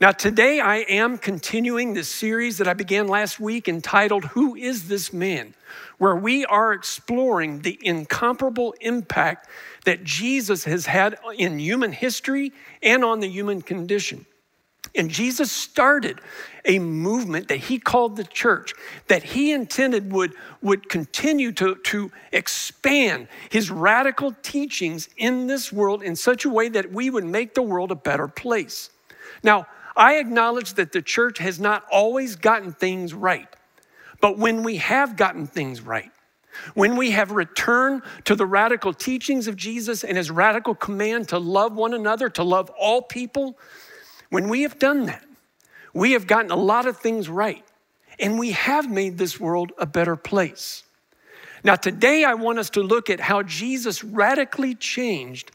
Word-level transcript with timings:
Now, 0.00 0.12
today 0.12 0.60
I 0.60 0.76
am 0.76 1.18
continuing 1.18 1.92
this 1.92 2.08
series 2.08 2.56
that 2.56 2.66
I 2.66 2.72
began 2.72 3.06
last 3.06 3.38
week 3.38 3.68
entitled, 3.68 4.24
Who 4.24 4.54
is 4.54 4.88
This 4.88 5.12
Man? 5.12 5.52
where 5.98 6.16
we 6.16 6.46
are 6.46 6.72
exploring 6.72 7.60
the 7.60 7.78
incomparable 7.82 8.74
impact 8.80 9.46
that 9.84 10.02
Jesus 10.02 10.64
has 10.64 10.86
had 10.86 11.18
in 11.36 11.58
human 11.58 11.92
history 11.92 12.52
and 12.82 13.04
on 13.04 13.20
the 13.20 13.28
human 13.28 13.60
condition. 13.60 14.24
And 14.94 15.10
Jesus 15.10 15.52
started 15.52 16.20
a 16.64 16.78
movement 16.78 17.48
that 17.48 17.58
he 17.58 17.78
called 17.78 18.16
the 18.16 18.24
church, 18.24 18.72
that 19.08 19.22
he 19.22 19.52
intended 19.52 20.10
would, 20.10 20.32
would 20.62 20.88
continue 20.88 21.52
to, 21.52 21.74
to 21.74 22.10
expand 22.32 23.28
his 23.50 23.70
radical 23.70 24.34
teachings 24.42 25.10
in 25.18 25.46
this 25.46 25.70
world 25.70 26.02
in 26.02 26.16
such 26.16 26.46
a 26.46 26.50
way 26.50 26.70
that 26.70 26.90
we 26.90 27.10
would 27.10 27.24
make 27.24 27.54
the 27.54 27.62
world 27.62 27.90
a 27.92 27.96
better 27.96 28.26
place. 28.26 28.88
Now, 29.42 29.66
I 29.96 30.16
acknowledge 30.16 30.74
that 30.74 30.92
the 30.92 31.02
church 31.02 31.38
has 31.38 31.58
not 31.58 31.84
always 31.90 32.36
gotten 32.36 32.72
things 32.72 33.12
right, 33.14 33.48
but 34.20 34.38
when 34.38 34.62
we 34.62 34.76
have 34.76 35.16
gotten 35.16 35.46
things 35.46 35.80
right, 35.80 36.10
when 36.74 36.96
we 36.96 37.12
have 37.12 37.30
returned 37.30 38.02
to 38.24 38.34
the 38.34 38.46
radical 38.46 38.92
teachings 38.92 39.46
of 39.46 39.56
Jesus 39.56 40.04
and 40.04 40.16
his 40.16 40.30
radical 40.30 40.74
command 40.74 41.28
to 41.28 41.38
love 41.38 41.74
one 41.74 41.94
another, 41.94 42.28
to 42.30 42.42
love 42.42 42.70
all 42.78 43.02
people, 43.02 43.58
when 44.30 44.48
we 44.48 44.62
have 44.62 44.78
done 44.78 45.06
that, 45.06 45.24
we 45.94 46.12
have 46.12 46.26
gotten 46.26 46.50
a 46.50 46.56
lot 46.56 46.86
of 46.86 46.96
things 46.96 47.28
right 47.28 47.64
and 48.18 48.38
we 48.38 48.50
have 48.52 48.90
made 48.90 49.18
this 49.18 49.40
world 49.40 49.72
a 49.78 49.86
better 49.86 50.16
place. 50.16 50.84
Now, 51.62 51.74
today 51.76 52.24
I 52.24 52.34
want 52.34 52.58
us 52.58 52.70
to 52.70 52.82
look 52.82 53.10
at 53.10 53.20
how 53.20 53.42
Jesus 53.42 54.02
radically 54.04 54.74
changed 54.74 55.52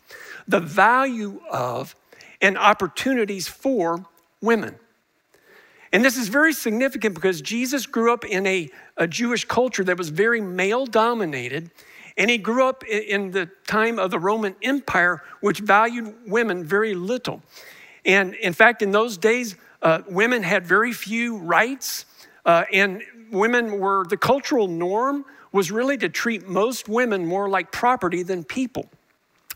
the 0.48 0.60
value 0.60 1.40
of 1.50 1.96
and 2.42 2.58
opportunities 2.58 3.48
for 3.48 4.06
women. 4.46 4.76
And 5.92 6.04
this 6.04 6.18
is 6.18 6.28
very 6.28 6.54
significant 6.54 7.16
because 7.16 7.42
Jesus 7.42 7.86
grew 7.86 8.14
up 8.14 8.26
in 8.26 8.46
a, 8.46 8.70
a 8.98 9.08
Jewish 9.08 9.46
culture 9.46 9.84
that 9.84 9.98
was 9.98 10.10
very 10.10 10.42
male 10.42 10.86
dominated. 10.86 11.72
And 12.18 12.30
he 12.30 12.38
grew 12.38 12.68
up 12.68 12.84
in 12.86 13.32
the 13.32 13.50
time 13.68 14.00
of 14.00 14.12
the 14.12 14.20
Roman 14.20 14.56
Empire, 14.62 15.22
which 15.42 15.60
valued 15.60 16.14
women 16.28 16.64
very 16.64 16.94
little. 16.94 17.42
And 18.06 18.34
in 18.36 18.54
fact, 18.54 18.82
in 18.82 18.92
those 18.92 19.18
days, 19.18 19.56
uh, 19.82 20.02
women 20.08 20.44
had 20.44 20.66
very 20.66 20.94
few 20.94 21.38
rights, 21.38 22.06
uh, 22.46 22.66
and 22.72 23.02
women 23.32 23.80
were 23.80 24.06
the 24.08 24.18
cultural 24.18 24.68
norm 24.68 25.26
was 25.52 25.72
really 25.72 25.98
to 25.98 26.10
treat 26.10 26.48
most 26.48 26.90
women 26.90 27.26
more 27.26 27.48
like 27.48 27.72
property 27.72 28.24
than 28.24 28.44
people. 28.44 28.90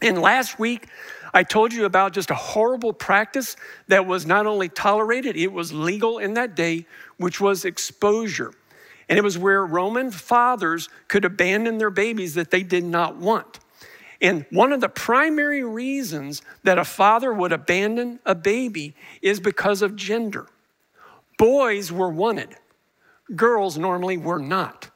And 0.02 0.22
last 0.22 0.58
week, 0.58 0.88
I 1.34 1.44
told 1.44 1.74
you 1.74 1.86
about 1.86 2.14
just 2.14 2.32
a 2.32 2.36
horrible 2.36 2.94
practice 2.94 3.56
that 3.88 4.06
was 4.06 4.26
not 4.26 4.46
only 4.46 4.70
tolerated, 4.70 5.36
it 5.36 5.52
was 5.52 5.72
legal 5.72 6.18
in 6.18 6.34
that 6.36 6.56
day, 6.56 6.86
which 7.18 7.40
was 7.40 7.66
exposure. 7.66 8.54
And 9.08 9.18
it 9.18 9.24
was 9.24 9.38
where 9.38 9.66
Roman 9.66 10.12
fathers 10.12 10.90
could 11.08 11.26
abandon 11.26 11.78
their 11.78 11.90
babies 11.90 12.36
that 12.36 12.52
they 12.52 12.64
did 12.64 12.84
not 12.84 13.18
want. 13.18 13.60
And 14.22 14.46
one 14.52 14.74
of 14.74 14.82
the 14.82 14.90
primary 14.90 15.64
reasons 15.64 16.42
that 16.64 16.78
a 16.78 16.84
father 16.84 17.34
would 17.34 17.52
abandon 17.52 18.20
a 18.26 18.36
baby 18.36 18.96
is 19.22 19.40
because 19.40 19.82
of 19.82 19.96
gender. 19.96 20.48
Boys 21.38 21.92
were 21.92 22.10
wanted, 22.10 22.50
girls 23.36 23.78
normally 23.78 24.18
were 24.18 24.40
not. 24.40 24.89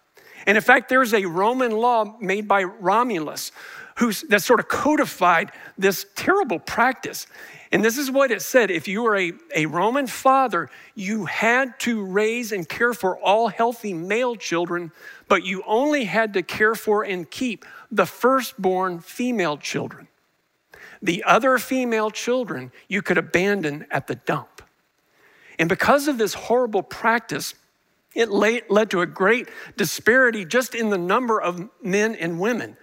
And 0.46 0.58
in 0.58 0.64
fact, 0.64 0.90
there's 0.90 1.14
a 1.14 1.26
Roman 1.26 1.72
law 1.72 2.18
made 2.20 2.48
by 2.48 2.64
Romulus 2.64 3.52
who's, 3.96 4.22
that 4.24 4.42
sort 4.42 4.60
of 4.60 4.68
codified 4.68 5.52
this 5.78 6.06
terrible 6.16 6.60
practice. 6.60 7.28
And 7.72 7.84
this 7.84 7.98
is 7.98 8.12
what 8.12 8.32
it 8.32 8.42
said 8.42 8.72
if 8.72 8.88
you 8.88 9.04
were 9.04 9.18
a, 9.18 9.34
a 9.56 9.66
Roman 9.66 10.08
father, 10.08 10.70
you 10.96 11.26
had 11.26 11.80
to 11.82 12.04
raise 12.04 12.52
and 12.52 12.68
care 12.68 12.94
for 12.94 13.18
all 13.20 13.48
healthy 13.48 13.94
male 13.94 14.36
children, 14.36 14.92
but 15.28 15.44
you 15.44 15.64
only 15.66 16.06
had 16.06 16.34
to 16.34 16.44
care 16.44 16.76
for 16.76 17.04
and 17.04 17.30
keep 17.30 17.66
the 17.92 18.06
firstborn 18.06 19.00
female 19.00 19.58
children. 19.58 20.08
The 21.02 21.24
other 21.24 21.58
female 21.58 22.12
children 22.12 22.72
you 22.88 23.02
could 23.02 23.18
abandon 23.18 23.86
at 23.92 24.08
the 24.08 24.16
dump. 24.16 24.62
And 25.60 25.70
because 25.70 26.08
of 26.08 26.18
this 26.18 26.34
horrible 26.34 26.82
practice, 26.82 27.56
it 28.16 28.30
led 28.30 28.92
to 28.92 29.02
a 29.02 29.06
great 29.06 29.50
disparity 29.78 30.46
just 30.46 30.76
in 30.76 30.90
the 30.90 30.98
number 30.98 31.42
of 31.42 31.70
men 31.82 32.16
and 32.16 32.40
women. 32.40 32.78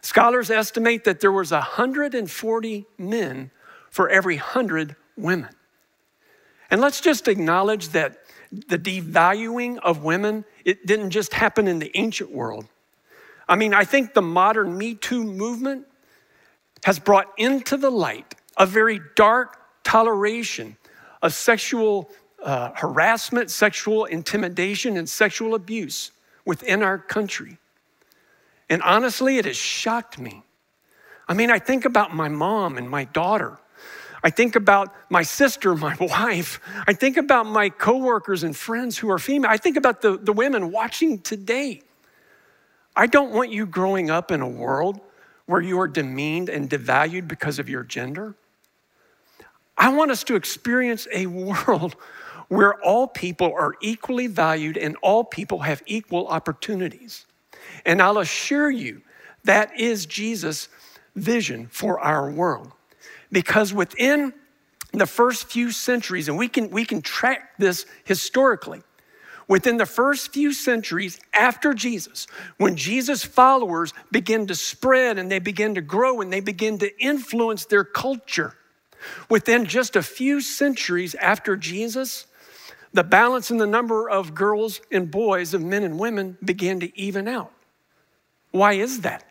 Scholars 0.00 0.50
estimate 0.50 1.04
that 1.04 1.20
there 1.20 1.32
was 1.32 1.52
140 1.52 2.86
men 2.98 3.50
for 3.90 4.08
every 4.08 4.36
100 4.36 4.96
women. 5.16 5.50
And 6.70 6.80
let's 6.80 7.00
just 7.00 7.28
acknowledge 7.28 7.90
that 7.90 8.18
the 8.50 8.78
devaluing 8.78 9.78
of 9.78 10.02
women, 10.02 10.44
it 10.64 10.86
didn't 10.86 11.10
just 11.10 11.34
happen 11.34 11.68
in 11.68 11.78
the 11.78 11.90
ancient 11.96 12.32
world. 12.32 12.66
I 13.48 13.56
mean, 13.56 13.74
I 13.74 13.84
think 13.84 14.14
the 14.14 14.22
modern 14.22 14.76
Me 14.76 14.94
Too 14.94 15.22
movement 15.24 15.86
has 16.84 16.98
brought 16.98 17.28
into 17.36 17.76
the 17.76 17.90
light 17.90 18.34
a 18.56 18.66
very 18.66 19.00
dark 19.14 19.58
toleration 19.84 20.76
of 21.22 21.32
sexual 21.32 22.10
uh, 22.42 22.72
harassment, 22.74 23.50
sexual 23.50 24.04
intimidation, 24.04 24.96
and 24.96 25.08
sexual 25.08 25.54
abuse 25.54 26.12
within 26.44 26.82
our 26.82 26.98
country. 26.98 27.58
And 28.68 28.82
honestly, 28.82 29.38
it 29.38 29.44
has 29.44 29.56
shocked 29.56 30.18
me. 30.18 30.42
I 31.28 31.34
mean, 31.34 31.50
I 31.50 31.58
think 31.58 31.84
about 31.84 32.14
my 32.14 32.28
mom 32.28 32.78
and 32.78 32.88
my 32.88 33.04
daughter. 33.04 33.58
I 34.24 34.30
think 34.30 34.56
about 34.56 34.94
my 35.10 35.22
sister, 35.22 35.74
my 35.88 35.96
wife. 36.00 36.60
I 36.86 36.92
think 36.92 37.16
about 37.16 37.46
my 37.46 37.68
coworkers 37.68 38.42
and 38.42 38.56
friends 38.56 38.98
who 38.98 39.10
are 39.10 39.18
female. 39.18 39.50
I 39.50 39.56
think 39.56 39.76
about 39.76 40.02
the, 40.02 40.18
the 40.18 40.32
women 40.32 40.70
watching 40.70 41.18
today. 41.18 41.82
I 42.94 43.06
don't 43.06 43.32
want 43.32 43.50
you 43.50 43.66
growing 43.66 44.10
up 44.10 44.30
in 44.30 44.40
a 44.40 44.48
world 44.48 45.00
where 45.46 45.60
you 45.60 45.80
are 45.80 45.88
demeaned 45.88 46.48
and 46.48 46.68
devalued 46.68 47.26
because 47.26 47.58
of 47.58 47.68
your 47.68 47.82
gender. 47.82 48.34
I 49.76 49.92
want 49.92 50.10
us 50.10 50.24
to 50.24 50.36
experience 50.36 51.08
a 51.12 51.26
world 51.26 51.96
where 52.52 52.78
all 52.82 53.06
people 53.06 53.50
are 53.58 53.74
equally 53.80 54.26
valued 54.26 54.76
and 54.76 54.94
all 54.96 55.24
people 55.24 55.60
have 55.60 55.82
equal 55.86 56.26
opportunities. 56.26 57.24
And 57.86 58.02
I'll 58.02 58.18
assure 58.18 58.70
you, 58.70 59.00
that 59.44 59.80
is 59.80 60.04
Jesus' 60.04 60.68
vision 61.16 61.68
for 61.68 61.98
our 61.98 62.30
world. 62.30 62.70
Because 63.30 63.72
within 63.72 64.34
the 64.92 65.06
first 65.06 65.46
few 65.46 65.70
centuries, 65.70 66.28
and 66.28 66.36
we 66.36 66.46
can, 66.46 66.68
we 66.68 66.84
can 66.84 67.00
track 67.00 67.56
this 67.56 67.86
historically, 68.04 68.82
within 69.48 69.78
the 69.78 69.86
first 69.86 70.34
few 70.34 70.52
centuries 70.52 71.18
after 71.32 71.72
Jesus, 71.72 72.26
when 72.58 72.76
Jesus' 72.76 73.24
followers 73.24 73.94
begin 74.10 74.46
to 74.48 74.54
spread 74.54 75.16
and 75.16 75.32
they 75.32 75.38
begin 75.38 75.74
to 75.76 75.80
grow 75.80 76.20
and 76.20 76.30
they 76.30 76.40
begin 76.40 76.76
to 76.80 77.00
influence 77.02 77.64
their 77.64 77.84
culture, 77.84 78.52
within 79.30 79.64
just 79.64 79.96
a 79.96 80.02
few 80.02 80.42
centuries 80.42 81.14
after 81.14 81.56
Jesus, 81.56 82.26
the 82.92 83.04
balance 83.04 83.50
in 83.50 83.56
the 83.56 83.66
number 83.66 84.08
of 84.08 84.34
girls 84.34 84.80
and 84.90 85.10
boys, 85.10 85.54
of 85.54 85.62
men 85.62 85.82
and 85.82 85.98
women, 85.98 86.36
began 86.44 86.80
to 86.80 86.98
even 86.98 87.26
out. 87.26 87.52
Why 88.50 88.74
is 88.74 89.00
that? 89.00 89.24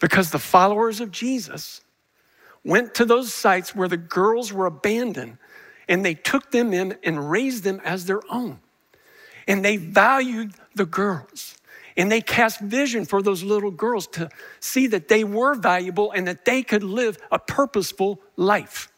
Because 0.00 0.30
the 0.32 0.38
followers 0.38 1.00
of 1.00 1.12
Jesus 1.12 1.80
went 2.64 2.94
to 2.94 3.04
those 3.04 3.32
sites 3.32 3.74
where 3.74 3.88
the 3.88 3.96
girls 3.96 4.52
were 4.52 4.66
abandoned 4.66 5.38
and 5.88 6.04
they 6.04 6.14
took 6.14 6.50
them 6.50 6.72
in 6.72 6.96
and 7.04 7.30
raised 7.30 7.64
them 7.64 7.80
as 7.84 8.06
their 8.06 8.20
own. 8.30 8.58
And 9.46 9.64
they 9.64 9.76
valued 9.76 10.54
the 10.74 10.86
girls. 10.86 11.56
And 11.96 12.10
they 12.10 12.20
cast 12.20 12.60
vision 12.60 13.04
for 13.04 13.22
those 13.22 13.42
little 13.42 13.70
girls 13.70 14.06
to 14.08 14.30
see 14.60 14.86
that 14.88 15.08
they 15.08 15.24
were 15.24 15.54
valuable 15.54 16.10
and 16.12 16.26
that 16.26 16.44
they 16.44 16.62
could 16.62 16.82
live 16.82 17.18
a 17.30 17.38
purposeful 17.38 18.20
life. 18.36 18.91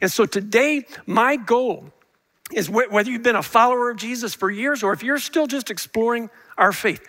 And 0.00 0.10
so 0.10 0.26
today, 0.26 0.84
my 1.06 1.36
goal 1.36 1.90
is 2.52 2.68
whether 2.68 3.10
you've 3.10 3.22
been 3.22 3.36
a 3.36 3.42
follower 3.42 3.90
of 3.90 3.96
Jesus 3.96 4.34
for 4.34 4.50
years 4.50 4.82
or 4.82 4.92
if 4.92 5.02
you're 5.02 5.18
still 5.18 5.46
just 5.46 5.70
exploring 5.70 6.30
our 6.58 6.72
faith, 6.72 7.06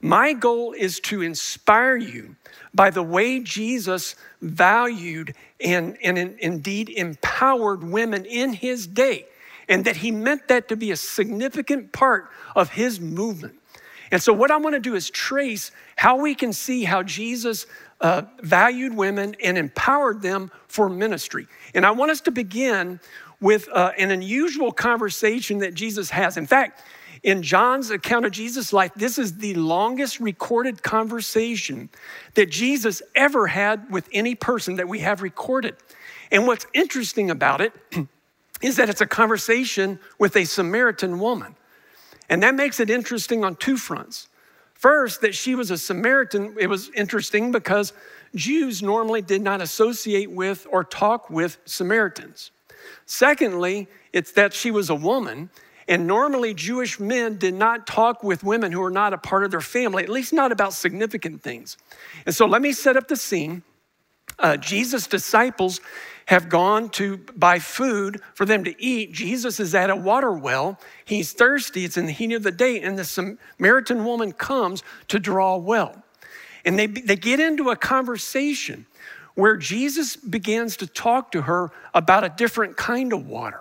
my 0.00 0.32
goal 0.34 0.72
is 0.72 1.00
to 1.00 1.22
inspire 1.22 1.96
you 1.96 2.36
by 2.74 2.90
the 2.90 3.02
way 3.02 3.40
Jesus 3.40 4.14
valued 4.42 5.34
and, 5.60 5.96
and 6.02 6.18
in, 6.18 6.36
indeed 6.38 6.90
empowered 6.90 7.82
women 7.82 8.24
in 8.26 8.52
his 8.52 8.86
day, 8.86 9.26
and 9.68 9.84
that 9.86 9.96
he 9.96 10.10
meant 10.10 10.48
that 10.48 10.68
to 10.68 10.76
be 10.76 10.90
a 10.90 10.96
significant 10.96 11.92
part 11.92 12.30
of 12.54 12.70
his 12.70 13.00
movement. 13.00 13.58
And 14.10 14.22
so, 14.22 14.32
what 14.32 14.50
I 14.50 14.56
want 14.56 14.74
to 14.74 14.80
do 14.80 14.94
is 14.94 15.10
trace 15.10 15.70
how 15.96 16.16
we 16.18 16.34
can 16.34 16.52
see 16.52 16.84
how 16.84 17.02
Jesus 17.02 17.66
uh, 18.00 18.22
valued 18.40 18.94
women 18.94 19.34
and 19.42 19.56
empowered 19.56 20.22
them 20.22 20.50
for 20.68 20.88
ministry. 20.88 21.46
And 21.74 21.84
I 21.84 21.90
want 21.90 22.10
us 22.10 22.20
to 22.22 22.30
begin 22.30 23.00
with 23.40 23.68
uh, 23.72 23.92
an 23.98 24.10
unusual 24.10 24.72
conversation 24.72 25.58
that 25.58 25.74
Jesus 25.74 26.10
has. 26.10 26.36
In 26.36 26.46
fact, 26.46 26.82
in 27.22 27.42
John's 27.42 27.90
account 27.90 28.24
of 28.24 28.32
Jesus' 28.32 28.72
life, 28.72 28.92
this 28.94 29.18
is 29.18 29.38
the 29.38 29.54
longest 29.54 30.20
recorded 30.20 30.82
conversation 30.82 31.88
that 32.34 32.50
Jesus 32.50 33.02
ever 33.14 33.46
had 33.46 33.90
with 33.90 34.08
any 34.12 34.34
person 34.34 34.76
that 34.76 34.88
we 34.88 35.00
have 35.00 35.22
recorded. 35.22 35.76
And 36.30 36.46
what's 36.46 36.66
interesting 36.72 37.30
about 37.30 37.60
it 37.60 37.72
is 38.62 38.76
that 38.76 38.88
it's 38.88 39.00
a 39.00 39.06
conversation 39.06 39.98
with 40.18 40.36
a 40.36 40.44
Samaritan 40.44 41.18
woman. 41.18 41.56
And 42.28 42.42
that 42.42 42.54
makes 42.54 42.80
it 42.80 42.90
interesting 42.90 43.44
on 43.44 43.56
two 43.56 43.76
fronts. 43.76 44.28
First, 44.74 45.22
that 45.22 45.34
she 45.34 45.54
was 45.54 45.70
a 45.70 45.78
Samaritan, 45.78 46.54
it 46.58 46.66
was 46.66 46.90
interesting 46.90 47.50
because 47.50 47.92
Jews 48.34 48.82
normally 48.82 49.22
did 49.22 49.40
not 49.40 49.62
associate 49.62 50.30
with 50.30 50.66
or 50.70 50.84
talk 50.84 51.30
with 51.30 51.58
Samaritans. 51.64 52.50
Secondly, 53.06 53.88
it's 54.12 54.32
that 54.32 54.52
she 54.52 54.70
was 54.70 54.90
a 54.90 54.94
woman, 54.94 55.50
and 55.88 56.06
normally 56.06 56.52
Jewish 56.52 57.00
men 57.00 57.38
did 57.38 57.54
not 57.54 57.86
talk 57.86 58.22
with 58.22 58.44
women 58.44 58.72
who 58.72 58.80
were 58.80 58.90
not 58.90 59.14
a 59.14 59.18
part 59.18 59.44
of 59.44 59.50
their 59.50 59.60
family, 59.60 60.02
at 60.02 60.08
least 60.08 60.32
not 60.32 60.52
about 60.52 60.72
significant 60.72 61.42
things. 61.42 61.76
And 62.26 62.34
so 62.34 62.46
let 62.46 62.60
me 62.60 62.72
set 62.72 62.96
up 62.96 63.08
the 63.08 63.16
scene. 63.16 63.62
Uh, 64.38 64.56
Jesus' 64.56 65.06
disciples 65.06 65.80
have 66.26 66.48
gone 66.48 66.88
to 66.90 67.18
buy 67.36 67.58
food 67.58 68.20
for 68.34 68.44
them 68.44 68.64
to 68.64 68.82
eat. 68.82 69.12
Jesus 69.12 69.58
is 69.60 69.74
at 69.74 69.90
a 69.90 69.96
water 69.96 70.32
well. 70.32 70.78
He's 71.04 71.32
thirsty. 71.32 71.84
It's 71.84 71.96
in 71.96 72.06
the 72.06 72.12
heat 72.12 72.32
of 72.32 72.42
the 72.42 72.50
day, 72.52 72.80
and 72.80 72.98
the 72.98 73.04
Samaritan 73.04 74.04
woman 74.04 74.32
comes 74.32 74.82
to 75.08 75.18
draw 75.18 75.56
well. 75.56 76.02
And 76.64 76.78
they, 76.78 76.86
they 76.88 77.16
get 77.16 77.38
into 77.38 77.70
a 77.70 77.76
conversation 77.76 78.86
where 79.36 79.56
Jesus 79.56 80.16
begins 80.16 80.76
to 80.78 80.86
talk 80.86 81.30
to 81.32 81.42
her 81.42 81.70
about 81.94 82.24
a 82.24 82.28
different 82.30 82.76
kind 82.76 83.12
of 83.12 83.28
water, 83.28 83.60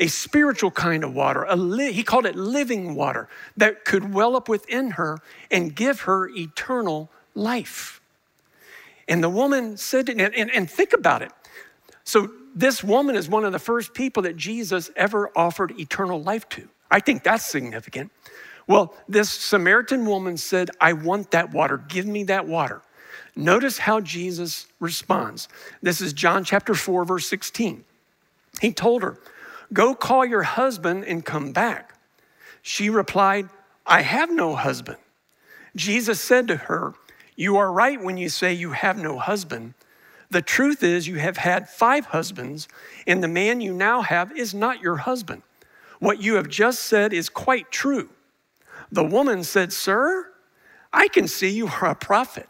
a 0.00 0.08
spiritual 0.08 0.72
kind 0.72 1.04
of 1.04 1.14
water. 1.14 1.46
Li- 1.54 1.92
he 1.92 2.02
called 2.02 2.26
it 2.26 2.34
living 2.34 2.96
water 2.96 3.28
that 3.56 3.84
could 3.84 4.12
well 4.12 4.34
up 4.34 4.48
within 4.48 4.92
her 4.92 5.18
and 5.50 5.76
give 5.76 6.00
her 6.02 6.28
eternal 6.30 7.08
life. 7.34 8.00
And 9.06 9.22
the 9.22 9.30
woman 9.30 9.76
said, 9.76 10.08
and, 10.08 10.20
and, 10.20 10.50
and 10.50 10.68
think 10.68 10.92
about 10.92 11.22
it. 11.22 11.32
So, 12.08 12.30
this 12.54 12.82
woman 12.82 13.16
is 13.16 13.28
one 13.28 13.44
of 13.44 13.52
the 13.52 13.58
first 13.58 13.92
people 13.92 14.22
that 14.22 14.34
Jesus 14.34 14.90
ever 14.96 15.30
offered 15.36 15.78
eternal 15.78 16.22
life 16.22 16.48
to. 16.48 16.66
I 16.90 17.00
think 17.00 17.22
that's 17.22 17.44
significant. 17.44 18.10
Well, 18.66 18.94
this 19.10 19.28
Samaritan 19.28 20.06
woman 20.06 20.38
said, 20.38 20.70
I 20.80 20.94
want 20.94 21.32
that 21.32 21.52
water. 21.52 21.76
Give 21.76 22.06
me 22.06 22.24
that 22.24 22.46
water. 22.46 22.80
Notice 23.36 23.76
how 23.76 24.00
Jesus 24.00 24.68
responds. 24.80 25.48
This 25.82 26.00
is 26.00 26.14
John 26.14 26.44
chapter 26.44 26.72
4, 26.72 27.04
verse 27.04 27.28
16. 27.28 27.84
He 28.62 28.72
told 28.72 29.02
her, 29.02 29.18
Go 29.70 29.94
call 29.94 30.24
your 30.24 30.44
husband 30.44 31.04
and 31.04 31.22
come 31.22 31.52
back. 31.52 31.92
She 32.62 32.88
replied, 32.88 33.50
I 33.84 34.00
have 34.00 34.30
no 34.32 34.54
husband. 34.56 34.96
Jesus 35.76 36.22
said 36.22 36.48
to 36.48 36.56
her, 36.56 36.94
You 37.36 37.58
are 37.58 37.70
right 37.70 38.00
when 38.00 38.16
you 38.16 38.30
say 38.30 38.54
you 38.54 38.70
have 38.70 38.96
no 38.96 39.18
husband. 39.18 39.74
The 40.30 40.42
truth 40.42 40.82
is, 40.82 41.08
you 41.08 41.16
have 41.16 41.38
had 41.38 41.68
five 41.68 42.06
husbands, 42.06 42.68
and 43.06 43.22
the 43.22 43.28
man 43.28 43.60
you 43.60 43.72
now 43.72 44.02
have 44.02 44.36
is 44.36 44.54
not 44.54 44.82
your 44.82 44.96
husband. 44.96 45.42
What 46.00 46.20
you 46.20 46.34
have 46.34 46.48
just 46.48 46.80
said 46.80 47.12
is 47.12 47.28
quite 47.28 47.70
true. 47.70 48.10
The 48.92 49.04
woman 49.04 49.42
said, 49.42 49.72
Sir, 49.72 50.30
I 50.92 51.08
can 51.08 51.28
see 51.28 51.48
you 51.48 51.68
are 51.68 51.86
a 51.86 51.94
prophet. 51.94 52.46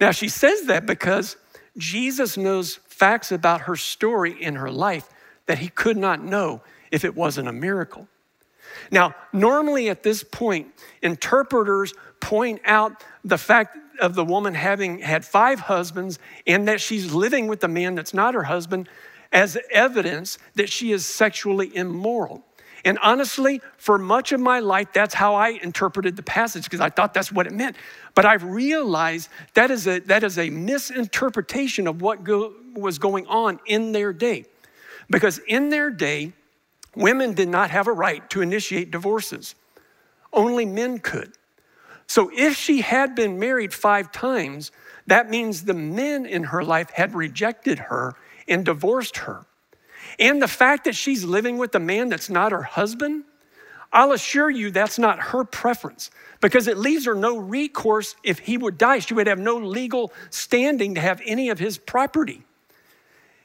Now, 0.00 0.10
she 0.10 0.28
says 0.28 0.66
that 0.66 0.86
because 0.86 1.36
Jesus 1.76 2.36
knows 2.36 2.76
facts 2.86 3.32
about 3.32 3.62
her 3.62 3.76
story 3.76 4.40
in 4.40 4.56
her 4.56 4.70
life 4.70 5.08
that 5.46 5.58
he 5.58 5.68
could 5.68 5.96
not 5.96 6.22
know 6.22 6.62
if 6.90 7.04
it 7.04 7.14
wasn't 7.14 7.48
a 7.48 7.52
miracle. 7.52 8.08
Now, 8.90 9.14
normally 9.32 9.88
at 9.88 10.02
this 10.02 10.22
point, 10.22 10.68
interpreters 11.02 11.94
point 12.20 12.60
out 12.64 13.04
the 13.24 13.38
fact 13.38 13.76
of 14.00 14.14
the 14.14 14.24
woman 14.24 14.54
having 14.54 14.98
had 14.98 15.24
five 15.24 15.60
husbands 15.60 16.18
and 16.46 16.68
that 16.68 16.80
she's 16.80 17.12
living 17.12 17.46
with 17.46 17.60
the 17.60 17.68
man 17.68 17.94
that's 17.94 18.12
not 18.12 18.34
her 18.34 18.44
husband 18.44 18.88
as 19.32 19.58
evidence 19.70 20.38
that 20.54 20.68
she 20.68 20.92
is 20.92 21.06
sexually 21.06 21.74
immoral. 21.74 22.44
And 22.84 22.98
honestly, 22.98 23.62
for 23.78 23.96
much 23.98 24.32
of 24.32 24.40
my 24.40 24.60
life, 24.60 24.88
that's 24.92 25.14
how 25.14 25.34
I 25.34 25.50
interpreted 25.62 26.16
the 26.16 26.22
passage 26.22 26.64
because 26.64 26.80
I 26.80 26.90
thought 26.90 27.14
that's 27.14 27.32
what 27.32 27.46
it 27.46 27.52
meant. 27.52 27.76
But 28.14 28.26
I've 28.26 28.44
realized 28.44 29.30
that 29.54 29.70
is 29.70 29.86
a, 29.86 30.00
that 30.00 30.22
is 30.22 30.38
a 30.38 30.50
misinterpretation 30.50 31.86
of 31.86 32.02
what 32.02 32.24
go, 32.24 32.52
was 32.74 32.98
going 32.98 33.26
on 33.26 33.58
in 33.66 33.92
their 33.92 34.12
day. 34.12 34.44
Because 35.08 35.38
in 35.38 35.70
their 35.70 35.90
day, 35.90 36.32
women 36.94 37.32
did 37.32 37.48
not 37.48 37.70
have 37.70 37.86
a 37.86 37.92
right 37.92 38.28
to 38.30 38.42
initiate 38.42 38.90
divorces, 38.90 39.54
only 40.32 40.66
men 40.66 40.98
could. 40.98 41.32
So 42.06 42.30
if 42.32 42.56
she 42.56 42.80
had 42.80 43.14
been 43.14 43.38
married 43.38 43.72
five 43.72 44.12
times, 44.12 44.70
that 45.06 45.30
means 45.30 45.64
the 45.64 45.74
men 45.74 46.26
in 46.26 46.44
her 46.44 46.62
life 46.62 46.90
had 46.90 47.14
rejected 47.14 47.78
her 47.78 48.14
and 48.48 48.64
divorced 48.64 49.18
her. 49.18 49.46
And 50.18 50.40
the 50.40 50.48
fact 50.48 50.84
that 50.84 50.94
she's 50.94 51.24
living 51.24 51.58
with 51.58 51.74
a 51.74 51.80
man 51.80 52.08
that's 52.08 52.30
not 52.30 52.52
her 52.52 52.62
husband, 52.62 53.24
I'll 53.92 54.12
assure 54.12 54.50
you 54.50 54.70
that's 54.70 54.98
not 54.98 55.18
her 55.18 55.44
preference 55.44 56.10
because 56.40 56.68
it 56.68 56.76
leaves 56.76 57.06
her 57.06 57.14
no 57.14 57.38
recourse 57.38 58.16
if 58.22 58.40
he 58.40 58.58
would 58.58 58.76
die. 58.76 58.98
She 58.98 59.14
would 59.14 59.26
have 59.26 59.38
no 59.38 59.56
legal 59.56 60.12
standing 60.30 60.96
to 60.96 61.00
have 61.00 61.22
any 61.24 61.48
of 61.48 61.58
his 61.58 61.78
property. 61.78 62.42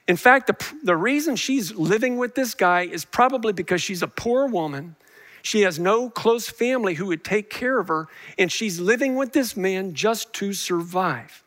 In 0.07 0.17
fact, 0.17 0.47
the, 0.47 0.73
the 0.83 0.97
reason 0.97 1.35
she's 1.35 1.75
living 1.75 2.17
with 2.17 2.33
this 2.33 2.55
guy 2.55 2.81
is 2.81 3.05
probably 3.05 3.53
because 3.53 3.81
she's 3.81 4.01
a 4.01 4.07
poor 4.07 4.47
woman 4.47 4.95
she 5.41 5.61
has 5.61 5.79
no 5.79 6.09
close 6.09 6.49
family 6.49 6.95
who 6.95 7.07
would 7.07 7.23
take 7.23 7.49
care 7.49 7.79
of 7.79 7.87
her, 7.87 8.07
and 8.37 8.51
she's 8.51 8.79
living 8.79 9.15
with 9.15 9.33
this 9.33 9.55
man 9.55 9.93
just 9.93 10.33
to 10.33 10.53
survive. 10.53 11.43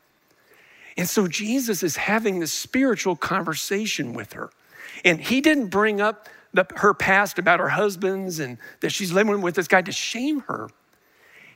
And 0.97 1.09
so 1.09 1.27
Jesus 1.27 1.83
is 1.83 1.97
having 1.97 2.41
this 2.41 2.53
spiritual 2.53 3.17
conversation 3.17 4.13
with 4.13 4.35
her. 4.35 4.51
And 5.05 5.21
he 5.21 5.41
didn't 5.41 5.69
bring 5.69 6.01
up 6.01 6.29
the, 6.53 6.67
her 6.77 6.93
past 6.95 7.39
about 7.39 7.61
her 7.61 7.71
husbands 7.71 8.39
and 8.39 8.59
that 8.81 8.91
she's 8.91 9.13
living 9.13 9.41
with 9.41 9.55
this 9.55 9.69
guy 9.69 9.83
to 9.83 9.93
shame 9.93 10.41
her. 10.41 10.69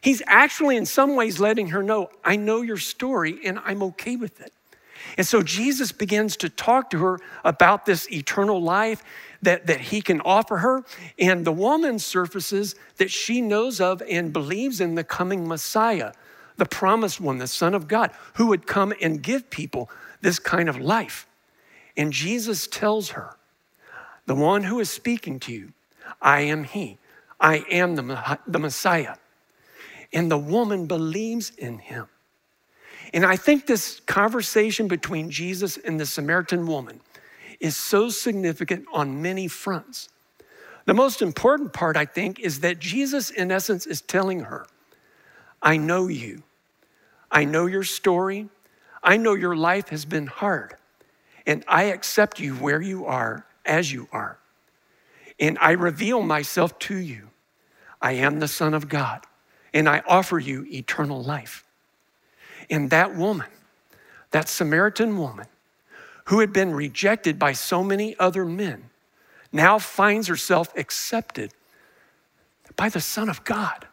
He's 0.00 0.23
actually, 0.27 0.77
in 0.77 0.87
some 0.87 1.17
ways, 1.17 1.39
letting 1.41 1.69
her 1.69 1.82
know, 1.82 2.11
I 2.25 2.37
know 2.37 2.62
your 2.62 2.77
story 2.77 3.41
and 3.44 3.59
I'm 3.65 3.82
okay 3.82 4.17
with 4.17 4.41
it. 4.41 4.53
And 5.19 5.27
so 5.27 5.43
Jesus 5.43 5.93
begins 5.93 6.37
to 6.39 6.49
talk 6.49 6.91
to 6.91 6.99
her 6.99 7.19
about 7.44 7.87
this 7.87 8.11
eternal 8.11 8.62
life 8.62 9.03
that, 9.46 9.69
that 9.69 9.81
he 9.81 10.02
can 10.02 10.20
offer 10.22 10.56
her. 10.58 10.82
And 11.20 11.44
the 11.44 11.52
woman 11.52 12.00
surfaces 12.00 12.75
that 12.96 13.12
she 13.12 13.40
knows 13.40 13.81
of 13.81 14.02
and 14.10 14.32
believes 14.32 14.81
in 14.81 14.96
the 14.96 15.04
coming 15.04 15.46
Messiah, 15.46 16.12
the 16.56 16.66
promised 16.66 17.20
one, 17.20 17.38
the 17.38 17.46
Son 17.46 17.72
of 17.72 17.87
God, 17.87 18.10
who 18.34 18.48
would 18.48 18.66
come 18.66 18.93
and 19.00 19.22
give 19.22 19.48
people 19.48 19.88
this 20.20 20.40
kind 20.40 20.69
of 20.69 20.78
life. 20.78 21.28
And 21.96 22.12
Jesus 22.12 22.66
tells 22.66 23.10
her, 23.10 23.37
The 24.26 24.34
one 24.34 24.64
who 24.64 24.81
is 24.81 24.90
speaking 24.90 25.38
to 25.41 25.53
you, 25.53 25.72
I 26.20 26.41
am 26.41 26.65
he. 26.65 26.98
I 27.38 27.65
am 27.70 27.94
the, 27.94 28.38
the 28.48 28.58
Messiah. 28.58 29.15
And 30.12 30.29
the 30.29 30.38
woman 30.38 30.86
believes 30.86 31.50
in 31.50 31.79
him. 31.79 32.08
And 33.15 33.24
I 33.24 33.36
think 33.36 33.67
this 33.67 34.00
conversation 34.00 34.88
between 34.88 35.31
Jesus 35.31 35.76
and 35.76 36.00
the 36.00 36.06
Samaritan 36.06 36.67
woman 36.67 37.00
is 37.60 37.77
so 37.77 38.08
significant 38.08 38.86
on 38.93 39.22
many 39.22 39.48
fronts. 39.48 40.08
The 40.84 40.94
most 40.94 41.20
important 41.20 41.72
part, 41.72 41.96
I 41.96 42.05
think, 42.05 42.39
is 42.39 42.60
that 42.60 42.79
Jesus, 42.79 43.31
in 43.31 43.51
essence, 43.51 43.86
is 43.86 44.01
telling 44.01 44.41
her, 44.41 44.67
I 45.63 45.77
know 45.77 46.06
you. 46.08 46.43
I 47.31 47.44
know 47.44 47.67
your 47.67 47.82
story. 47.82 48.48
I 49.03 49.17
know 49.17 49.34
your 49.34 49.56
life 49.56 49.89
has 49.89 50.05
been 50.05 50.27
hard. 50.27 50.77
And 51.46 51.65
I 51.67 51.84
accept 51.84 52.39
you 52.41 52.55
where 52.55 52.81
you 52.81 53.06
are, 53.06 53.46
as 53.65 53.93
you 53.93 54.08
are. 54.13 54.39
And 55.39 55.58
I 55.60 55.72
reveal 55.72 56.22
myself 56.22 56.79
to 56.81 56.96
you. 56.96 57.31
I 58.01 58.13
am 58.13 58.39
the 58.39 58.48
Son 58.48 58.75
of 58.75 58.89
God, 58.89 59.25
and 59.72 59.89
I 59.89 60.03
offer 60.06 60.39
you 60.39 60.67
eternal 60.70 61.22
life. 61.22 61.65
And 62.70 62.91
that 62.91 63.15
woman, 63.15 63.48
that 64.31 64.48
Samaritan 64.48 65.19
woman, 65.19 65.46
who 66.27 66.41
had 66.41 66.53
been 66.53 66.73
rejected 66.73 67.39
by 67.39 67.53
so 67.53 67.83
many 67.83 68.17
other 68.19 68.45
men, 68.45 68.91
now 69.53 69.79
finds 69.79 70.29
herself 70.29 70.77
accepted 70.77 71.53
by 72.77 72.89
the 72.89 73.01
Son 73.01 73.29
of 73.29 73.45
God. 73.45 73.87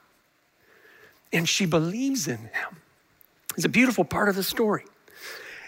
And 1.31 1.47
she 1.47 1.65
believes 1.65 2.27
in 2.27 2.37
him. 2.37 2.81
It's 3.55 3.65
a 3.65 3.69
beautiful 3.69 4.03
part 4.03 4.29
of 4.29 4.35
the 4.35 4.43
story. 4.43 4.85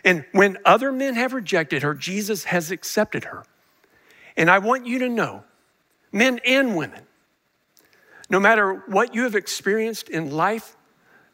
And 0.03 0.25
when 0.31 0.57
other 0.65 0.91
men 0.91 1.15
have 1.15 1.33
rejected 1.33 1.83
her, 1.83 1.93
Jesus 1.93 2.45
has 2.45 2.71
accepted 2.71 3.25
her. 3.25 3.43
And 4.35 4.49
I 4.49 4.59
want 4.59 4.85
you 4.85 4.99
to 4.99 5.09
know, 5.09 5.43
men 6.11 6.39
and 6.45 6.75
women, 6.75 7.03
no 8.29 8.39
matter 8.39 8.83
what 8.87 9.13
you 9.13 9.23
have 9.23 9.35
experienced 9.35 10.09
in 10.09 10.31
life, 10.31 10.75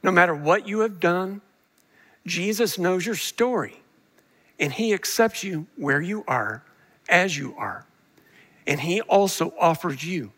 no 0.04 0.12
matter 0.12 0.36
what 0.36 0.68
you 0.68 0.82
have 0.82 1.00
done, 1.00 1.42
Jesus 2.26 2.78
knows 2.78 3.06
your 3.06 3.16
story 3.16 3.82
and 4.62 4.72
He 4.72 4.94
accepts 4.94 5.44
you 5.44 5.68
where 5.76 6.00
you 6.00 6.24
are, 6.28 6.64
as 7.10 7.38
you 7.38 7.56
are. 7.58 7.86
And 8.66 8.80
He 8.80 9.02
also 9.02 9.54
offers 9.60 10.06
you 10.06 10.32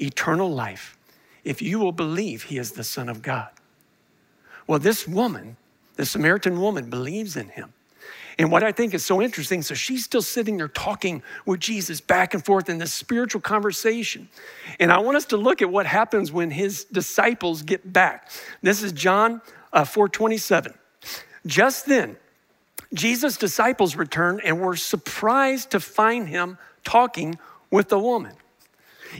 eternal 0.00 0.50
life 0.50 0.96
if 1.44 1.62
you 1.62 1.78
will 1.78 1.92
believe 1.92 2.44
He 2.44 2.58
is 2.58 2.72
the 2.72 2.82
Son 2.82 3.08
of 3.08 3.22
God. 3.22 3.50
Well, 4.66 4.78
this 4.78 5.06
woman, 5.06 5.56
the 5.96 6.06
Samaritan 6.06 6.60
woman, 6.60 6.90
believes 6.90 7.36
in 7.36 7.50
Him. 7.50 7.72
And 8.38 8.50
what 8.50 8.62
I 8.62 8.72
think 8.72 8.94
is 8.94 9.04
so 9.04 9.20
interesting, 9.20 9.60
so 9.60 9.74
she's 9.74 10.04
still 10.04 10.22
sitting 10.22 10.56
there 10.56 10.68
talking 10.68 11.22
with 11.44 11.60
Jesus 11.60 12.00
back 12.00 12.32
and 12.32 12.42
forth 12.42 12.70
in 12.70 12.78
this 12.78 12.92
spiritual 12.92 13.42
conversation. 13.42 14.30
And 14.78 14.90
I 14.90 14.98
want 14.98 15.18
us 15.18 15.26
to 15.26 15.36
look 15.36 15.60
at 15.60 15.70
what 15.70 15.84
happens 15.84 16.32
when 16.32 16.50
his 16.50 16.84
disciples 16.84 17.60
get 17.60 17.92
back. 17.92 18.30
This 18.62 18.82
is 18.82 18.92
John 18.92 19.42
uh, 19.74 19.84
427. 19.84 20.72
Just 21.44 21.84
then, 21.84 22.16
Jesus' 22.92 23.36
disciples 23.36 23.96
returned 23.96 24.40
and 24.44 24.60
were 24.60 24.76
surprised 24.76 25.70
to 25.70 25.80
find 25.80 26.28
him 26.28 26.58
talking 26.84 27.38
with 27.70 27.88
the 27.88 27.98
woman. 27.98 28.32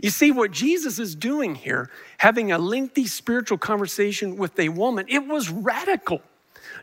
You 0.02 0.10
see, 0.10 0.30
what 0.30 0.50
Jesus 0.52 0.98
is 0.98 1.14
doing 1.14 1.54
here, 1.54 1.90
having 2.18 2.52
a 2.52 2.58
lengthy 2.58 3.06
spiritual 3.06 3.58
conversation 3.58 4.36
with 4.36 4.58
a 4.58 4.68
woman, 4.68 5.06
it 5.08 5.26
was 5.26 5.50
radical. 5.50 6.22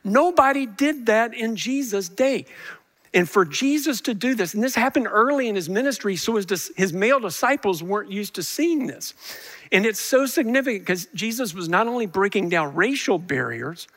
Nobody 0.03 0.65
did 0.65 1.05
that 1.05 1.33
in 1.33 1.55
Jesus' 1.55 2.09
day. 2.09 2.45
And 3.13 3.29
for 3.29 3.45
Jesus 3.45 4.01
to 4.01 4.13
do 4.13 4.35
this, 4.35 4.53
and 4.53 4.61
this 4.61 4.75
happened 4.75 5.07
early 5.09 5.47
in 5.47 5.55
his 5.55 5.69
ministry, 5.69 6.17
so 6.17 6.35
his, 6.35 6.71
his 6.75 6.91
male 6.91 7.19
disciples 7.19 7.81
weren't 7.81 8.11
used 8.11 8.35
to 8.35 8.43
seeing 8.43 8.87
this. 8.87 9.13
And 9.71 9.85
it's 9.85 9.99
so 9.99 10.25
significant 10.25 10.85
because 10.85 11.07
Jesus 11.13 11.53
was 11.53 11.69
not 11.69 11.87
only 11.87 12.05
breaking 12.05 12.49
down 12.49 12.75
racial 12.75 13.17
barriers, 13.17 13.87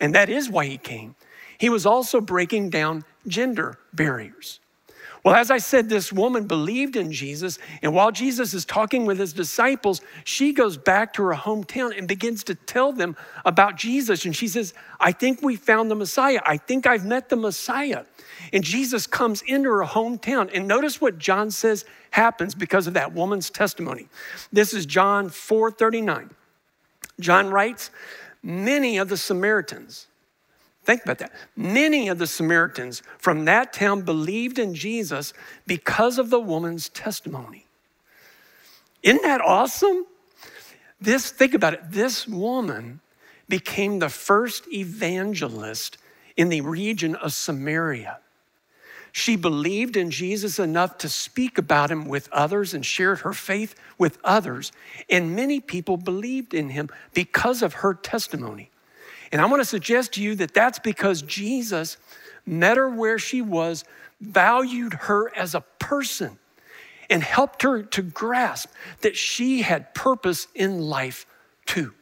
and 0.00 0.14
that 0.14 0.28
is 0.28 0.48
why 0.48 0.66
he 0.66 0.78
came, 0.78 1.14
he 1.58 1.68
was 1.68 1.86
also 1.86 2.20
breaking 2.20 2.70
down 2.70 3.04
gender 3.26 3.78
barriers. 3.92 4.60
Well, 5.24 5.34
as 5.34 5.50
I 5.50 5.56
said, 5.56 5.88
this 5.88 6.12
woman 6.12 6.46
believed 6.46 6.96
in 6.96 7.10
Jesus, 7.10 7.58
and 7.80 7.94
while 7.94 8.12
Jesus 8.12 8.52
is 8.52 8.66
talking 8.66 9.06
with 9.06 9.18
his 9.18 9.32
disciples, 9.32 10.02
she 10.24 10.52
goes 10.52 10.76
back 10.76 11.14
to 11.14 11.22
her 11.22 11.32
hometown 11.32 11.96
and 11.96 12.06
begins 12.06 12.44
to 12.44 12.54
tell 12.54 12.92
them 12.92 13.16
about 13.46 13.76
Jesus. 13.76 14.26
And 14.26 14.36
she 14.36 14.48
says, 14.48 14.74
I 15.00 15.12
think 15.12 15.40
we 15.40 15.56
found 15.56 15.90
the 15.90 15.94
Messiah. 15.94 16.40
I 16.44 16.58
think 16.58 16.86
I've 16.86 17.06
met 17.06 17.30
the 17.30 17.36
Messiah. 17.36 18.04
And 18.52 18.62
Jesus 18.62 19.06
comes 19.06 19.40
into 19.40 19.70
her 19.70 19.84
hometown. 19.84 20.50
And 20.52 20.68
notice 20.68 21.00
what 21.00 21.18
John 21.18 21.50
says 21.50 21.86
happens 22.10 22.54
because 22.54 22.86
of 22.86 22.92
that 22.92 23.14
woman's 23.14 23.48
testimony. 23.48 24.08
This 24.52 24.74
is 24.74 24.84
John 24.84 25.30
4 25.30 25.70
39. 25.70 26.28
John 27.18 27.48
writes, 27.48 27.90
Many 28.42 28.98
of 28.98 29.08
the 29.08 29.16
Samaritans, 29.16 30.06
Think 30.84 31.02
about 31.02 31.18
that. 31.18 31.32
Many 31.56 32.08
of 32.08 32.18
the 32.18 32.26
Samaritans 32.26 33.02
from 33.18 33.46
that 33.46 33.72
town 33.72 34.02
believed 34.02 34.58
in 34.58 34.74
Jesus 34.74 35.32
because 35.66 36.18
of 36.18 36.30
the 36.30 36.40
woman's 36.40 36.90
testimony. 36.90 37.66
Isn't 39.02 39.22
that 39.22 39.40
awesome? 39.40 40.06
This, 41.00 41.30
think 41.30 41.54
about 41.54 41.74
it. 41.74 41.80
This 41.90 42.28
woman 42.28 43.00
became 43.48 43.98
the 43.98 44.08
first 44.08 44.66
evangelist 44.72 45.98
in 46.36 46.48
the 46.48 46.60
region 46.60 47.14
of 47.14 47.32
Samaria. 47.32 48.18
She 49.12 49.36
believed 49.36 49.96
in 49.96 50.10
Jesus 50.10 50.58
enough 50.58 50.98
to 50.98 51.08
speak 51.08 51.56
about 51.56 51.90
him 51.90 52.06
with 52.06 52.28
others 52.32 52.74
and 52.74 52.84
shared 52.84 53.20
her 53.20 53.32
faith 53.32 53.74
with 53.96 54.18
others. 54.24 54.72
And 55.08 55.36
many 55.36 55.60
people 55.60 55.96
believed 55.96 56.52
in 56.52 56.70
him 56.70 56.88
because 57.12 57.62
of 57.62 57.74
her 57.74 57.94
testimony. 57.94 58.70
And 59.34 59.42
I 59.42 59.46
want 59.46 59.60
to 59.60 59.64
suggest 59.64 60.12
to 60.12 60.22
you 60.22 60.36
that 60.36 60.54
that's 60.54 60.78
because 60.78 61.20
Jesus 61.20 61.96
met 62.46 62.76
her 62.76 62.88
where 62.88 63.18
she 63.18 63.42
was, 63.42 63.84
valued 64.20 64.94
her 64.94 65.36
as 65.36 65.56
a 65.56 65.60
person, 65.80 66.38
and 67.10 67.20
helped 67.20 67.62
her 67.62 67.82
to 67.82 68.02
grasp 68.02 68.70
that 69.00 69.16
she 69.16 69.62
had 69.62 69.92
purpose 69.92 70.46
in 70.54 70.78
life 70.78 71.26
too. 71.66 71.94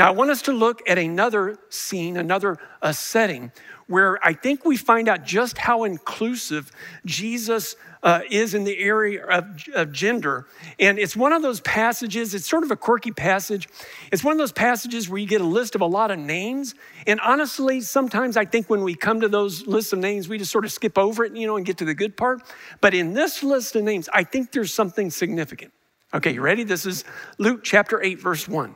Now, 0.00 0.08
I 0.08 0.12
want 0.12 0.30
us 0.30 0.40
to 0.42 0.52
look 0.52 0.80
at 0.88 0.96
another 0.96 1.58
scene, 1.68 2.16
another 2.16 2.56
uh, 2.80 2.90
setting 2.90 3.52
where 3.86 4.18
I 4.26 4.32
think 4.32 4.64
we 4.64 4.78
find 4.78 5.10
out 5.10 5.26
just 5.26 5.58
how 5.58 5.84
inclusive 5.84 6.72
Jesus 7.04 7.76
uh, 8.02 8.22
is 8.30 8.54
in 8.54 8.64
the 8.64 8.78
area 8.78 9.22
of, 9.26 9.44
of 9.74 9.92
gender. 9.92 10.46
And 10.78 10.98
it's 10.98 11.14
one 11.14 11.34
of 11.34 11.42
those 11.42 11.60
passages, 11.60 12.32
it's 12.32 12.48
sort 12.48 12.64
of 12.64 12.70
a 12.70 12.76
quirky 12.76 13.10
passage. 13.10 13.68
It's 14.10 14.24
one 14.24 14.32
of 14.32 14.38
those 14.38 14.52
passages 14.52 15.06
where 15.10 15.18
you 15.18 15.26
get 15.26 15.42
a 15.42 15.44
list 15.44 15.74
of 15.74 15.82
a 15.82 15.86
lot 15.86 16.10
of 16.10 16.18
names. 16.18 16.74
And 17.06 17.20
honestly, 17.20 17.82
sometimes 17.82 18.38
I 18.38 18.46
think 18.46 18.70
when 18.70 18.82
we 18.82 18.94
come 18.94 19.20
to 19.20 19.28
those 19.28 19.66
lists 19.66 19.92
of 19.92 19.98
names, 19.98 20.30
we 20.30 20.38
just 20.38 20.50
sort 20.50 20.64
of 20.64 20.72
skip 20.72 20.96
over 20.96 21.26
it, 21.26 21.36
you 21.36 21.46
know, 21.46 21.58
and 21.58 21.66
get 21.66 21.76
to 21.76 21.84
the 21.84 21.94
good 21.94 22.16
part. 22.16 22.40
But 22.80 22.94
in 22.94 23.12
this 23.12 23.42
list 23.42 23.76
of 23.76 23.84
names, 23.84 24.08
I 24.14 24.24
think 24.24 24.52
there's 24.52 24.72
something 24.72 25.10
significant. 25.10 25.74
Okay, 26.14 26.32
you 26.32 26.40
ready? 26.40 26.64
This 26.64 26.86
is 26.86 27.04
Luke 27.36 27.60
chapter 27.62 28.02
8, 28.02 28.18
verse 28.18 28.48
1. 28.48 28.74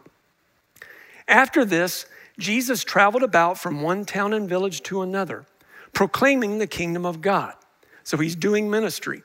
After 1.28 1.64
this, 1.64 2.06
Jesus 2.38 2.84
traveled 2.84 3.22
about 3.22 3.58
from 3.58 3.82
one 3.82 4.04
town 4.04 4.32
and 4.32 4.48
village 4.48 4.82
to 4.84 5.02
another, 5.02 5.44
proclaiming 5.92 6.58
the 6.58 6.66
kingdom 6.66 7.06
of 7.06 7.20
God. 7.20 7.54
So 8.02 8.16
he's 8.16 8.36
doing 8.36 8.70
ministry. 8.70 9.22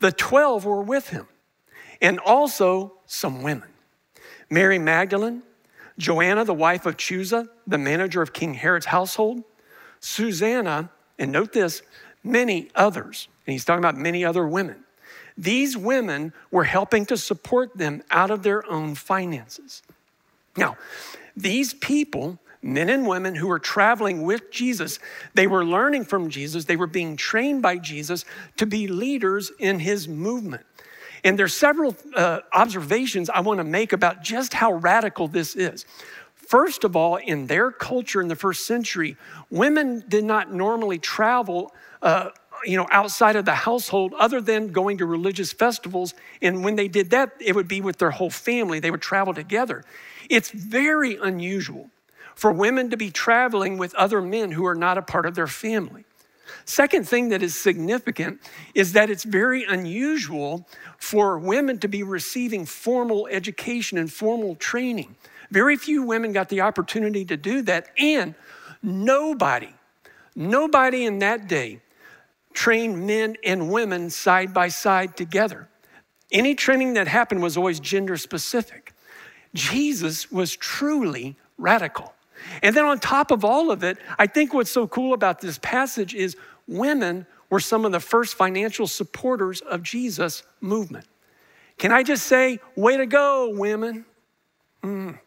The 0.00 0.12
12 0.12 0.64
were 0.64 0.82
with 0.82 1.08
him, 1.08 1.28
and 2.00 2.18
also 2.18 2.94
some 3.06 3.42
women 3.42 3.68
Mary 4.50 4.78
Magdalene, 4.78 5.42
Joanna, 5.98 6.44
the 6.44 6.52
wife 6.52 6.84
of 6.86 6.96
Chuza, 6.96 7.48
the 7.66 7.78
manager 7.78 8.20
of 8.20 8.32
King 8.32 8.54
Herod's 8.54 8.86
household, 8.86 9.44
Susanna, 10.00 10.90
and 11.18 11.32
note 11.32 11.52
this, 11.52 11.82
many 12.24 12.68
others. 12.74 13.28
And 13.46 13.52
he's 13.52 13.64
talking 13.64 13.78
about 13.78 13.96
many 13.96 14.24
other 14.24 14.46
women. 14.46 14.84
These 15.38 15.76
women 15.76 16.32
were 16.50 16.64
helping 16.64 17.06
to 17.06 17.16
support 17.16 17.78
them 17.78 18.02
out 18.10 18.30
of 18.30 18.42
their 18.42 18.68
own 18.70 18.94
finances. 18.94 19.82
Now, 20.56 20.76
these 21.36 21.74
people, 21.74 22.38
men 22.62 22.88
and 22.88 23.06
women 23.06 23.34
who 23.34 23.48
were 23.48 23.58
traveling 23.58 24.22
with 24.22 24.50
Jesus, 24.50 24.98
they 25.34 25.46
were 25.46 25.64
learning 25.64 26.04
from 26.04 26.30
Jesus, 26.30 26.64
they 26.66 26.76
were 26.76 26.86
being 26.86 27.16
trained 27.16 27.62
by 27.62 27.78
Jesus 27.78 28.24
to 28.56 28.66
be 28.66 28.86
leaders 28.86 29.50
in 29.58 29.78
his 29.80 30.08
movement. 30.08 30.64
And 31.24 31.38
there's 31.38 31.54
several 31.54 31.96
uh, 32.16 32.40
observations 32.52 33.30
I 33.30 33.40
want 33.40 33.58
to 33.58 33.64
make 33.64 33.92
about 33.92 34.22
just 34.22 34.54
how 34.54 34.72
radical 34.72 35.28
this 35.28 35.54
is. 35.54 35.86
First 36.34 36.84
of 36.84 36.96
all, 36.96 37.16
in 37.16 37.46
their 37.46 37.70
culture 37.70 38.20
in 38.20 38.28
the 38.28 38.36
first 38.36 38.66
century, 38.66 39.16
women 39.48 40.04
did 40.08 40.24
not 40.24 40.52
normally 40.52 40.98
travel 40.98 41.72
uh, 42.02 42.30
you 42.64 42.76
know, 42.76 42.86
outside 42.90 43.36
of 43.36 43.44
the 43.44 43.54
household 43.54 44.14
other 44.18 44.40
than 44.40 44.68
going 44.68 44.98
to 44.98 45.06
religious 45.06 45.52
festivals. 45.52 46.14
And 46.40 46.64
when 46.64 46.76
they 46.76 46.88
did 46.88 47.10
that, 47.10 47.32
it 47.40 47.54
would 47.54 47.68
be 47.68 47.80
with 47.80 47.98
their 47.98 48.10
whole 48.10 48.30
family. 48.30 48.80
They 48.80 48.90
would 48.90 49.02
travel 49.02 49.34
together. 49.34 49.84
It's 50.28 50.50
very 50.50 51.16
unusual 51.16 51.90
for 52.34 52.52
women 52.52 52.90
to 52.90 52.96
be 52.96 53.10
traveling 53.10 53.78
with 53.78 53.94
other 53.94 54.20
men 54.22 54.52
who 54.52 54.64
are 54.66 54.74
not 54.74 54.98
a 54.98 55.02
part 55.02 55.26
of 55.26 55.34
their 55.34 55.46
family. 55.46 56.04
Second 56.64 57.08
thing 57.08 57.30
that 57.30 57.42
is 57.42 57.56
significant 57.56 58.40
is 58.74 58.92
that 58.92 59.10
it's 59.10 59.24
very 59.24 59.64
unusual 59.64 60.66
for 60.98 61.38
women 61.38 61.78
to 61.78 61.88
be 61.88 62.02
receiving 62.02 62.66
formal 62.66 63.26
education 63.28 63.98
and 63.98 64.12
formal 64.12 64.54
training. 64.54 65.16
Very 65.50 65.76
few 65.76 66.02
women 66.02 66.32
got 66.32 66.48
the 66.48 66.60
opportunity 66.60 67.24
to 67.26 67.36
do 67.36 67.62
that, 67.62 67.88
and 67.98 68.34
nobody, 68.82 69.74
nobody 70.34 71.04
in 71.04 71.18
that 71.18 71.48
day 71.48 71.80
trained 72.54 73.06
men 73.06 73.36
and 73.44 73.70
women 73.70 74.10
side 74.10 74.52
by 74.52 74.68
side 74.68 75.16
together. 75.16 75.68
Any 76.30 76.54
training 76.54 76.94
that 76.94 77.08
happened 77.08 77.42
was 77.42 77.56
always 77.56 77.80
gender 77.80 78.16
specific. 78.16 78.94
Jesus 79.54 80.30
was 80.32 80.56
truly 80.56 81.36
radical. 81.58 82.14
And 82.62 82.74
then 82.74 82.84
on 82.84 82.98
top 82.98 83.30
of 83.30 83.44
all 83.44 83.70
of 83.70 83.84
it, 83.84 83.98
I 84.18 84.26
think 84.26 84.54
what's 84.54 84.70
so 84.70 84.86
cool 84.86 85.14
about 85.14 85.40
this 85.40 85.58
passage 85.58 86.14
is 86.14 86.36
women 86.66 87.26
were 87.50 87.60
some 87.60 87.84
of 87.84 87.92
the 87.92 88.00
first 88.00 88.34
financial 88.34 88.86
supporters 88.86 89.60
of 89.60 89.82
Jesus' 89.82 90.42
movement. 90.60 91.06
Can 91.78 91.92
I 91.92 92.02
just 92.02 92.26
say, 92.26 92.60
way 92.76 92.96
to 92.96 93.06
go, 93.06 93.50
women? 93.50 94.04
Mm. 94.82 95.18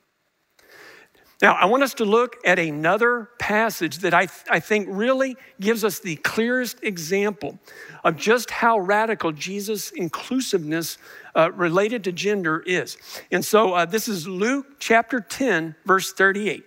Now, 1.42 1.54
I 1.56 1.66
want 1.66 1.84
us 1.84 1.94
to 1.96 2.06
look 2.06 2.38
at 2.46 2.60
another 2.60 3.30
passage 3.40 4.00
that 4.00 4.14
I, 4.14 4.28
th- 4.28 4.46
I 4.50 4.60
think 4.62 4.88
really 4.90 5.36
gives 5.60 5.84
us 5.84 6.00
the 6.00 6.16
clearest 6.18 6.82
example 6.82 7.60
of 8.06 8.16
just 8.16 8.50
how 8.50 8.80
radical 8.80 9.34
Jesus' 9.34 9.92
inclusiveness 9.92 10.98
uh, 11.36 11.52
related 11.52 12.06
to 12.06 12.14
gender 12.14 12.64
is. 12.66 12.98
And 13.32 13.44
so 13.44 13.74
uh, 13.74 13.86
this 13.86 14.08
is 14.08 14.28
Luke 14.28 14.80
chapter 14.80 15.20
10, 15.20 15.76
verse 15.86 16.14
38. 16.14 16.64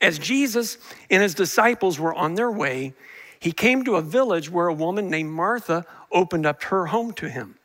As 0.00 0.18
Jesus 0.18 0.78
and 1.10 1.22
his 1.22 1.34
disciples 1.34 1.98
were 1.98 2.14
on 2.14 2.34
their 2.34 2.50
way, 2.50 2.94
he 3.40 3.50
came 3.50 3.84
to 3.84 3.96
a 3.96 4.02
village 4.02 4.50
where 4.50 4.68
a 4.68 4.74
woman 4.74 5.10
named 5.10 5.30
Martha 5.30 5.84
opened 6.12 6.46
up 6.46 6.62
her 6.64 6.86
home 6.86 7.12
to 7.14 7.28
him. 7.28 7.56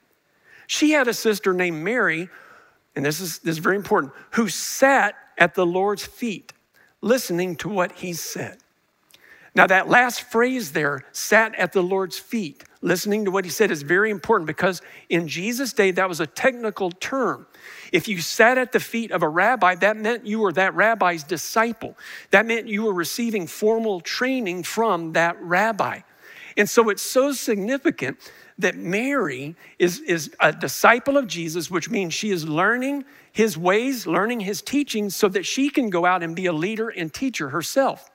She 0.66 0.92
had 0.92 1.08
a 1.08 1.14
sister 1.14 1.54
named 1.54 1.84
Mary, 1.84 2.30
and 2.96 3.06
this 3.06 3.20
is, 3.20 3.40
this 3.40 3.54
is 3.54 3.60
very 3.60 3.76
important, 3.76 4.14
who 4.32 4.50
sat 4.50 5.16
at 5.40 5.56
the 5.56 5.66
Lord's 5.66 6.06
feet, 6.06 6.54
listening 7.02 7.56
to 7.56 7.70
what 7.70 7.94
he 7.94 8.14
said. 8.14 8.58
Now, 9.56 9.66
that 9.68 9.90
last 9.90 10.22
phrase 10.22 10.74
there, 10.74 11.04
sat 11.12 11.56
at 11.56 11.74
the 11.74 11.82
Lord's 11.82 12.20
feet, 12.20 12.64
listening 12.82 13.26
to 13.26 13.32
what 13.32 13.46
he 13.46 13.52
said, 13.52 13.72
is 13.72 13.82
very 13.82 14.12
important 14.12 14.46
because 14.46 14.82
in 15.10 15.28
Jesus' 15.28 15.74
day, 15.74 15.90
that 15.92 16.08
was 16.08 16.20
a 16.20 16.28
technical 16.28 16.92
term. 16.92 17.48
If 17.92 18.08
you 18.08 18.22
sat 18.22 18.60
at 18.60 18.72
the 18.72 18.80
feet 18.80 19.12
of 19.12 19.24
a 19.24 19.28
rabbi, 19.28 19.76
that 19.76 19.98
meant 19.98 20.28
you 20.28 20.40
were 20.40 20.54
that 20.54 20.76
rabbi's 20.76 21.24
disciple. 21.24 21.98
That 22.30 22.46
meant 22.46 22.68
you 22.68 22.84
were 22.84 22.94
receiving 22.94 23.48
formal 23.48 24.02
training 24.02 24.64
from 24.64 25.14
that 25.14 25.42
rabbi. 25.42 26.02
And 26.58 26.70
so 26.70 26.90
it's 26.90 27.02
so 27.02 27.32
significant 27.32 28.18
that 28.58 28.76
Mary 28.76 29.56
is, 29.78 30.00
is 30.02 30.32
a 30.40 30.52
disciple 30.52 31.18
of 31.18 31.28
Jesus, 31.28 31.72
which 31.72 31.90
means 31.90 32.14
she 32.14 32.30
is 32.30 32.48
learning 32.48 33.06
his 33.32 33.58
ways, 33.58 34.06
learning 34.06 34.42
his 34.42 34.62
teachings, 34.62 35.16
so 35.16 35.30
that 35.30 35.46
she 35.46 35.70
can 35.70 35.90
go 35.90 36.06
out 36.06 36.24
and 36.24 36.36
be 36.36 36.46
a 36.46 36.54
leader 36.54 36.90
and 36.90 37.14
teacher 37.14 37.50
herself. 37.50 38.12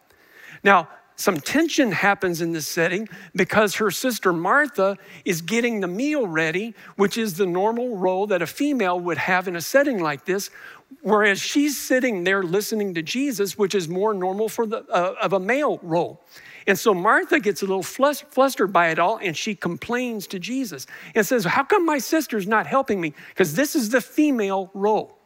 Now, 0.62 0.88
some 1.16 1.38
tension 1.38 1.92
happens 1.92 2.40
in 2.40 2.52
this 2.52 2.66
setting 2.66 3.08
because 3.36 3.76
her 3.76 3.90
sister 3.90 4.32
Martha 4.32 4.98
is 5.24 5.40
getting 5.42 5.80
the 5.80 5.86
meal 5.86 6.26
ready, 6.26 6.74
which 6.96 7.16
is 7.16 7.34
the 7.34 7.46
normal 7.46 7.96
role 7.96 8.26
that 8.26 8.42
a 8.42 8.46
female 8.46 8.98
would 8.98 9.18
have 9.18 9.46
in 9.46 9.54
a 9.54 9.60
setting 9.60 10.00
like 10.00 10.24
this, 10.24 10.50
whereas 11.02 11.40
she's 11.40 11.80
sitting 11.80 12.24
there 12.24 12.42
listening 12.42 12.94
to 12.94 13.02
Jesus, 13.02 13.56
which 13.56 13.76
is 13.76 13.88
more 13.88 14.12
normal 14.12 14.48
for 14.48 14.66
the 14.66 14.84
uh, 14.90 15.14
of 15.22 15.32
a 15.34 15.40
male 15.40 15.78
role. 15.82 16.20
And 16.66 16.78
so 16.78 16.94
Martha 16.94 17.40
gets 17.40 17.62
a 17.62 17.66
little 17.66 17.82
flustered 17.82 18.72
by 18.72 18.88
it 18.88 18.98
all 18.98 19.18
and 19.18 19.36
she 19.36 19.54
complains 19.54 20.26
to 20.28 20.38
Jesus 20.38 20.86
and 21.14 21.26
says, 21.26 21.44
How 21.44 21.64
come 21.64 21.84
my 21.84 21.98
sister's 21.98 22.46
not 22.46 22.66
helping 22.66 23.00
me? 23.00 23.12
Because 23.28 23.54
this 23.54 23.76
is 23.76 23.90
the 23.90 24.00
female 24.00 24.70
role. 24.72 25.18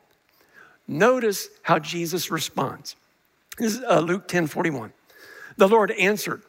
Notice 0.88 1.49
how 1.62 1.78
Jesus 1.78 2.30
responds. 2.30 2.97
This 3.59 3.75
is 3.75 3.83
uh, 3.83 4.00
Luke 4.00 4.26
10 4.26 4.47
41. 4.47 4.92
The 5.57 5.68
Lord 5.68 5.90
answered, 5.92 6.42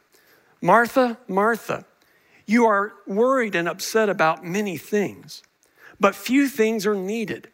Martha, 0.62 1.18
Martha, 1.28 1.86
you 2.46 2.66
are 2.66 2.94
worried 3.06 3.56
and 3.56 3.68
upset 3.68 4.10
about 4.10 4.46
many 4.46 4.78
things, 4.78 5.44
but 6.00 6.16
few 6.16 6.48
things 6.48 6.86
are 6.86 6.96
needed, 6.96 7.50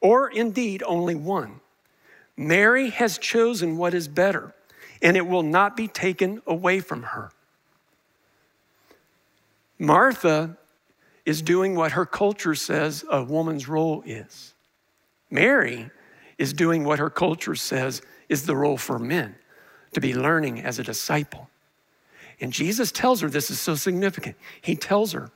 or 0.00 0.28
indeed 0.28 0.82
only 0.86 1.14
one. 1.14 1.60
Mary 2.36 2.90
has 2.90 3.18
chosen 3.18 3.76
what 3.76 3.92
is 3.92 4.08
better, 4.08 4.54
and 5.02 5.16
it 5.16 5.26
will 5.26 5.42
not 5.42 5.76
be 5.76 5.88
taken 5.88 6.42
away 6.46 6.80
from 6.80 7.02
her. 7.02 7.30
Martha 9.78 10.56
is 11.24 11.42
doing 11.42 11.74
what 11.74 11.92
her 11.92 12.04
culture 12.04 12.54
says 12.54 13.04
a 13.10 13.22
woman's 13.22 13.68
role 13.68 14.02
is. 14.04 14.54
Mary 15.30 15.90
is 16.38 16.52
doing 16.52 16.84
what 16.84 16.98
her 16.98 17.10
culture 17.10 17.54
says 17.54 18.02
is 18.28 18.46
the 18.46 18.56
role 18.56 18.76
for 18.76 18.98
men 18.98 19.34
to 19.92 20.00
be 20.00 20.14
learning 20.14 20.60
as 20.60 20.78
a 20.78 20.82
disciple. 20.82 21.48
And 22.40 22.52
Jesus 22.52 22.90
tells 22.90 23.20
her 23.20 23.28
this 23.28 23.50
is 23.50 23.60
so 23.60 23.74
significant. 23.74 24.36
He 24.60 24.74
tells 24.74 25.12
her 25.12 25.30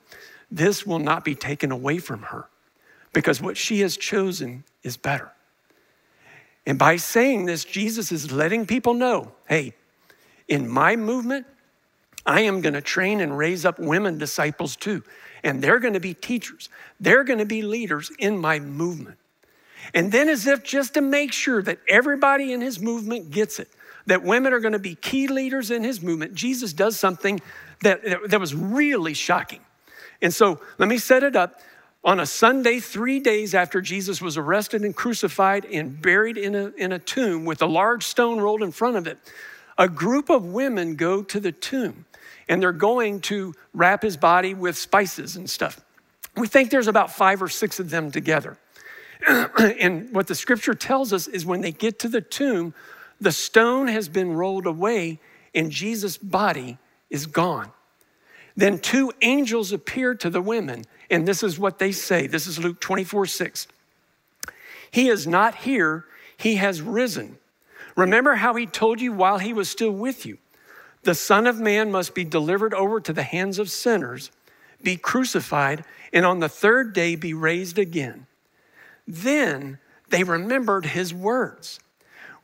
this 0.49 0.85
will 0.85 0.99
not 0.99 1.23
be 1.23 1.35
taken 1.35 1.71
away 1.71 1.97
from 1.97 2.23
her 2.23 2.47
because 3.13 3.41
what 3.41 3.57
she 3.57 3.81
has 3.81 3.97
chosen 3.97 4.63
is 4.83 4.97
better. 4.97 5.31
And 6.65 6.79
by 6.79 6.95
saying 6.95 7.45
this, 7.45 7.63
Jesus 7.63 8.11
is 8.11 8.31
letting 8.31 8.65
people 8.65 8.93
know 8.93 9.31
hey, 9.47 9.73
in 10.47 10.67
my 10.67 10.95
movement, 10.95 11.45
I 12.25 12.41
am 12.41 12.61
going 12.61 12.73
to 12.73 12.81
train 12.81 13.19
and 13.19 13.37
raise 13.37 13.65
up 13.65 13.77
women 13.77 14.17
disciples 14.17 14.75
too. 14.75 15.03
And 15.43 15.61
they're 15.61 15.79
going 15.79 15.93
to 15.93 15.99
be 15.99 16.13
teachers, 16.13 16.69
they're 16.99 17.23
going 17.23 17.39
to 17.39 17.45
be 17.45 17.61
leaders 17.61 18.11
in 18.17 18.37
my 18.37 18.59
movement. 18.59 19.17
And 19.93 20.11
then, 20.11 20.29
as 20.29 20.47
if 20.47 20.63
just 20.63 20.95
to 20.95 21.01
make 21.01 21.31
sure 21.31 21.61
that 21.61 21.77
everybody 21.87 22.53
in 22.53 22.61
his 22.61 22.79
movement 22.79 23.29
gets 23.29 23.59
it, 23.59 23.69
that 24.07 24.23
women 24.23 24.51
are 24.53 24.59
going 24.59 24.73
to 24.73 24.79
be 24.79 24.95
key 24.95 25.27
leaders 25.27 25.69
in 25.69 25.83
his 25.83 26.01
movement, 26.01 26.33
Jesus 26.33 26.73
does 26.73 26.99
something 26.99 27.39
that, 27.81 28.01
that 28.29 28.39
was 28.39 28.55
really 28.55 29.13
shocking. 29.13 29.59
And 30.21 30.33
so 30.33 30.59
let 30.79 30.89
me 30.89 30.97
set 30.97 31.21
it 31.21 31.35
up. 31.35 31.59
On 32.05 32.19
a 32.19 32.25
Sunday, 32.27 32.79
three 32.79 33.19
days 33.19 33.55
after 33.55 33.81
Jesus 33.81 34.21
was 34.21 34.37
arrested 34.37 34.83
and 34.83 34.95
crucified 34.95 35.65
and 35.65 35.99
buried 35.99 36.37
in 36.37 36.53
a, 36.53 36.67
in 36.77 36.91
a 36.91 36.99
tomb 36.99 37.45
with 37.45 37.63
a 37.63 37.65
large 37.65 38.03
stone 38.03 38.39
rolled 38.39 38.61
in 38.61 38.71
front 38.71 38.95
of 38.95 39.07
it, 39.07 39.17
a 39.79 39.89
group 39.89 40.29
of 40.29 40.45
women 40.45 40.95
go 40.95 41.23
to 41.23 41.39
the 41.39 41.51
tomb 41.51 42.05
and 42.47 42.61
they're 42.61 42.71
going 42.71 43.21
to 43.21 43.55
wrap 43.73 44.03
his 44.03 44.17
body 44.17 44.53
with 44.53 44.77
spices 44.77 45.35
and 45.35 45.49
stuff. 45.49 45.83
We 46.37 46.47
think 46.47 46.69
there's 46.69 46.87
about 46.87 47.11
five 47.11 47.41
or 47.41 47.49
six 47.49 47.79
of 47.79 47.89
them 47.89 48.11
together. 48.11 48.59
and 49.27 50.13
what 50.13 50.27
the 50.27 50.35
scripture 50.35 50.75
tells 50.75 51.11
us 51.11 51.27
is 51.27 51.43
when 51.43 51.61
they 51.61 51.71
get 51.71 51.97
to 51.99 52.07
the 52.07 52.21
tomb, 52.21 52.75
the 53.19 53.31
stone 53.31 53.87
has 53.87 54.09
been 54.09 54.33
rolled 54.33 54.67
away 54.67 55.19
and 55.55 55.71
Jesus' 55.71 56.17
body 56.17 56.77
is 57.09 57.25
gone. 57.25 57.71
Then 58.55 58.79
two 58.79 59.11
angels 59.21 59.71
appear 59.71 60.15
to 60.15 60.29
the 60.29 60.41
women, 60.41 60.85
and 61.09 61.27
this 61.27 61.43
is 61.43 61.59
what 61.59 61.79
they 61.79 61.91
say. 61.91 62.27
This 62.27 62.47
is 62.47 62.59
Luke 62.59 62.79
24 62.79 63.25
6. 63.25 63.67
He 64.91 65.09
is 65.09 65.27
not 65.27 65.55
here, 65.55 66.05
he 66.37 66.55
has 66.55 66.81
risen. 66.81 67.37
Remember 67.97 68.35
how 68.35 68.55
he 68.55 68.65
told 68.65 69.01
you 69.01 69.11
while 69.11 69.39
he 69.39 69.53
was 69.53 69.69
still 69.69 69.91
with 69.91 70.25
you 70.25 70.37
the 71.05 71.15
Son 71.15 71.45
of 71.45 71.59
Man 71.59 71.91
must 71.91 72.15
be 72.15 72.23
delivered 72.23 72.73
over 72.73 72.99
to 72.99 73.13
the 73.13 73.23
hands 73.23 73.59
of 73.59 73.69
sinners, 73.69 74.31
be 74.81 74.97
crucified, 74.97 75.85
and 76.11 76.25
on 76.25 76.39
the 76.39 76.49
third 76.49 76.93
day 76.93 77.15
be 77.15 77.33
raised 77.33 77.77
again. 77.77 78.25
Then 79.07 79.77
they 80.09 80.23
remembered 80.23 80.87
his 80.87 81.13
words 81.13 81.79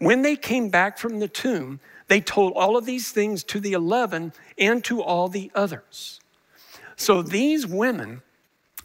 when 0.02 0.24
they 0.24 0.36
came 0.36 0.70
back 0.70 0.98
from 0.98 1.20
the 1.20 1.28
tomb, 1.28 1.80
they 2.08 2.20
told 2.20 2.54
all 2.54 2.76
of 2.76 2.88
these 2.88 3.12
things 3.12 3.44
to 3.44 3.60
the 3.60 3.74
11 3.74 4.34
and 4.58 4.84
to 4.84 5.00
all 5.04 5.28
the 5.28 5.52
others. 5.54 6.20
So 6.96 7.22
these 7.22 7.68
women 7.68 8.24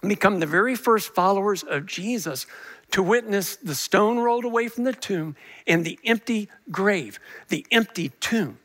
become 0.06 0.40
the 0.40 0.46
very 0.46 0.74
first 0.74 1.14
followers 1.14 1.62
of 1.62 1.86
Jesus 1.86 2.46
to 2.90 3.02
witness 3.02 3.56
the 3.56 3.74
stone 3.74 4.18
rolled 4.18 4.44
away 4.44 4.68
from 4.68 4.84
the 4.84 4.92
tomb 4.92 5.36
and 5.66 5.86
the 5.86 5.98
empty 6.04 6.50
grave, 6.70 7.18
the 7.48 7.66
empty 7.70 8.10
tomb. 8.20 8.58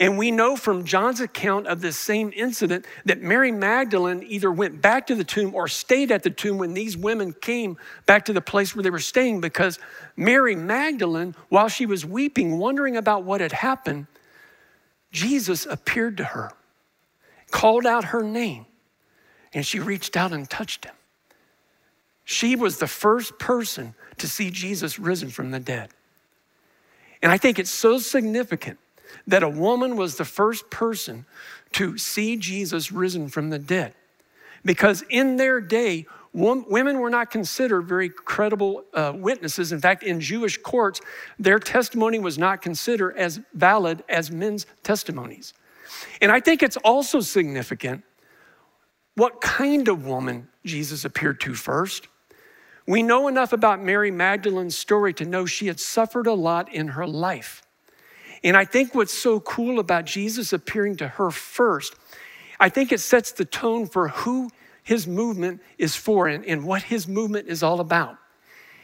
And 0.00 0.18
we 0.18 0.30
know 0.30 0.56
from 0.56 0.84
John's 0.84 1.20
account 1.20 1.66
of 1.66 1.80
this 1.80 1.96
same 1.96 2.32
incident 2.34 2.86
that 3.04 3.22
Mary 3.22 3.50
Magdalene 3.50 4.22
either 4.26 4.50
went 4.50 4.80
back 4.80 5.06
to 5.08 5.14
the 5.14 5.24
tomb 5.24 5.54
or 5.54 5.68
stayed 5.68 6.12
at 6.12 6.22
the 6.22 6.30
tomb 6.30 6.58
when 6.58 6.74
these 6.74 6.96
women 6.96 7.32
came 7.32 7.76
back 8.06 8.24
to 8.26 8.32
the 8.32 8.40
place 8.40 8.74
where 8.74 8.82
they 8.82 8.90
were 8.90 8.98
staying 8.98 9.40
because 9.40 9.78
Mary 10.16 10.54
Magdalene, 10.54 11.34
while 11.48 11.68
she 11.68 11.86
was 11.86 12.04
weeping, 12.04 12.58
wondering 12.58 12.96
about 12.96 13.24
what 13.24 13.40
had 13.40 13.52
happened, 13.52 14.06
Jesus 15.10 15.66
appeared 15.66 16.16
to 16.18 16.24
her, 16.24 16.52
called 17.50 17.86
out 17.86 18.04
her 18.04 18.22
name, 18.22 18.66
and 19.54 19.64
she 19.64 19.80
reached 19.80 20.16
out 20.16 20.32
and 20.32 20.48
touched 20.48 20.84
him. 20.84 20.94
She 22.24 22.56
was 22.56 22.76
the 22.76 22.86
first 22.86 23.38
person 23.38 23.94
to 24.18 24.28
see 24.28 24.50
Jesus 24.50 24.98
risen 24.98 25.30
from 25.30 25.50
the 25.50 25.60
dead. 25.60 25.90
And 27.22 27.32
I 27.32 27.38
think 27.38 27.58
it's 27.58 27.70
so 27.70 27.98
significant 27.98 28.78
that 29.26 29.42
a 29.42 29.48
woman 29.48 29.96
was 29.96 30.16
the 30.16 30.24
first 30.24 30.70
person 30.70 31.26
to 31.72 31.98
see 31.98 32.36
Jesus 32.36 32.90
risen 32.92 33.28
from 33.28 33.50
the 33.50 33.58
dead. 33.58 33.94
Because 34.64 35.02
in 35.08 35.36
their 35.36 35.60
day, 35.60 36.06
women 36.32 36.98
were 36.98 37.10
not 37.10 37.30
considered 37.30 37.82
very 37.82 38.08
credible 38.08 38.84
uh, 38.94 39.12
witnesses. 39.14 39.72
In 39.72 39.80
fact, 39.80 40.02
in 40.02 40.20
Jewish 40.20 40.58
courts, 40.58 41.00
their 41.38 41.58
testimony 41.58 42.18
was 42.18 42.38
not 42.38 42.62
considered 42.62 43.16
as 43.16 43.40
valid 43.54 44.02
as 44.08 44.30
men's 44.30 44.66
testimonies. 44.82 45.54
And 46.20 46.30
I 46.30 46.40
think 46.40 46.62
it's 46.62 46.76
also 46.78 47.20
significant 47.20 48.04
what 49.14 49.40
kind 49.40 49.88
of 49.88 50.06
woman 50.06 50.48
Jesus 50.64 51.04
appeared 51.04 51.40
to 51.40 51.54
first. 51.54 52.08
We 52.86 53.02
know 53.02 53.28
enough 53.28 53.52
about 53.52 53.82
Mary 53.82 54.10
Magdalene's 54.10 54.78
story 54.78 55.12
to 55.14 55.24
know 55.24 55.44
she 55.44 55.66
had 55.66 55.80
suffered 55.80 56.26
a 56.26 56.34
lot 56.34 56.72
in 56.72 56.88
her 56.88 57.06
life. 57.06 57.62
And 58.44 58.56
I 58.56 58.64
think 58.64 58.94
what's 58.94 59.16
so 59.16 59.40
cool 59.40 59.78
about 59.78 60.04
Jesus 60.04 60.52
appearing 60.52 60.96
to 60.96 61.08
her 61.08 61.30
first, 61.30 61.94
I 62.60 62.68
think 62.68 62.92
it 62.92 63.00
sets 63.00 63.32
the 63.32 63.44
tone 63.44 63.86
for 63.86 64.08
who 64.08 64.50
his 64.82 65.06
movement 65.06 65.60
is 65.76 65.96
for 65.96 66.28
and, 66.28 66.44
and 66.44 66.64
what 66.64 66.82
his 66.82 67.06
movement 67.06 67.48
is 67.48 67.62
all 67.62 67.80
about. 67.80 68.16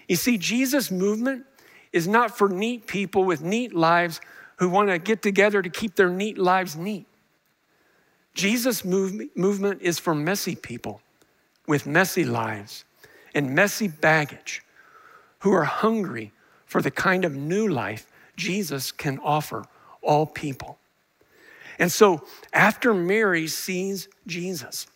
You 0.09 0.17
see, 0.17 0.37
Jesus' 0.37 0.91
movement 0.91 1.47
is 1.93 2.07
not 2.07 2.37
for 2.37 2.49
neat 2.49 2.87
people 2.87 3.25
with 3.25 3.41
neat 3.41 3.75
lives 3.75 4.21
who 4.57 4.69
want 4.69 4.89
to 4.89 4.99
get 4.99 5.23
together 5.23 5.63
to 5.63 5.71
keep 5.71 5.97
their 5.97 6.11
neat 6.11 6.39
lives 6.39 6.77
neat. 6.77 7.07
Jesus' 8.35 8.85
move, 8.85 9.29
movement 9.37 9.81
is 9.81 9.99
for 9.99 10.15
messy 10.15 10.57
people 10.57 11.01
with 11.67 11.87
messy 11.87 12.25
lives 12.25 12.85
and 13.35 13.55
messy 13.55 13.89
baggage 13.89 14.63
who 15.41 15.53
are 15.53 15.65
hungry 15.65 16.33
for 16.67 16.83
the 16.83 16.91
kind 16.91 17.25
of 17.25 17.35
new 17.35 17.69
life 17.69 18.07
Jesus 18.37 18.93
can 18.93 19.19
offer 19.21 19.65
all 20.03 20.27
people. 20.27 20.79
And 21.79 21.91
so 21.91 22.25
after 22.53 22.95
Mary 22.95 23.47
sees 23.47 24.09
Jesus, 24.27 24.87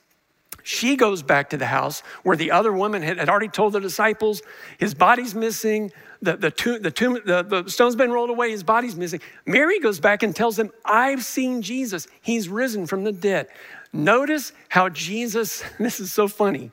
She 0.69 0.97
goes 0.97 1.23
back 1.23 1.49
to 1.51 1.57
the 1.57 1.65
house 1.65 2.03
where 2.25 2.37
the 2.37 2.51
other 2.51 2.73
woman 2.75 3.01
had, 3.01 3.17
had 3.17 3.31
already 3.31 3.49
told 3.49 3.73
the 3.73 3.81
disciples 3.81 4.43
his 4.79 4.93
body's 4.93 5.35
missing, 5.35 5.91
the, 6.21 6.37
the, 6.37 6.51
tomb, 6.51 6.83
the, 6.83 6.91
tomb, 6.91 7.19
the, 7.25 7.43
the 7.43 7.71
stone's 7.71 7.97
been 7.97 8.11
rolled 8.11 8.29
away, 8.29 8.51
his 8.51 8.63
body's 8.63 8.95
missing. 8.95 9.21
Mary 9.47 9.81
goes 9.81 9.99
back 9.99 10.23
and 10.23 10.37
tells 10.37 10.57
them, 10.57 10.71
I've 10.85 11.25
seen 11.25 11.63
Jesus. 11.63 12.07
He's 12.21 12.51
risen 12.51 12.87
from 12.87 13.05
the 13.05 13.13
dead. 13.13 13.49
Notice 13.95 14.53
how 14.69 14.91
Jesus, 14.91 15.65
this 15.79 16.01
is 16.01 16.13
so 16.13 16.29
funny 16.29 16.71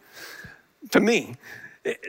to 0.91 0.99
me. 0.99 1.35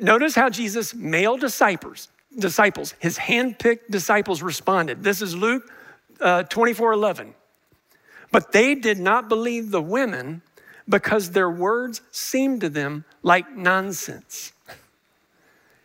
Notice 0.00 0.34
how 0.34 0.50
Jesus' 0.50 0.92
male 0.92 1.36
disciples, 1.36 2.08
disciples, 2.38 2.94
his 2.98 3.18
handpicked 3.18 3.90
disciples 3.90 4.42
responded. 4.42 5.02
This 5.02 5.22
is 5.22 5.34
Luke 5.34 5.70
uh, 6.20 6.42
24 6.44 6.92
11. 6.92 7.34
But 8.32 8.52
they 8.52 8.74
did 8.74 8.98
not 8.98 9.28
believe 9.28 9.70
the 9.70 9.82
women 9.82 10.42
because 10.88 11.30
their 11.30 11.50
words 11.50 12.00
seemed 12.10 12.60
to 12.60 12.68
them 12.68 13.04
like 13.22 13.56
nonsense. 13.56 14.52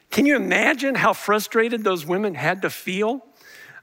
Can 0.10 0.26
you 0.26 0.36
imagine 0.36 0.96
how 0.96 1.14
frustrated 1.14 1.84
those 1.84 2.06
women 2.06 2.36
had 2.36 2.64
to 2.64 2.70
feel? 2.70 3.26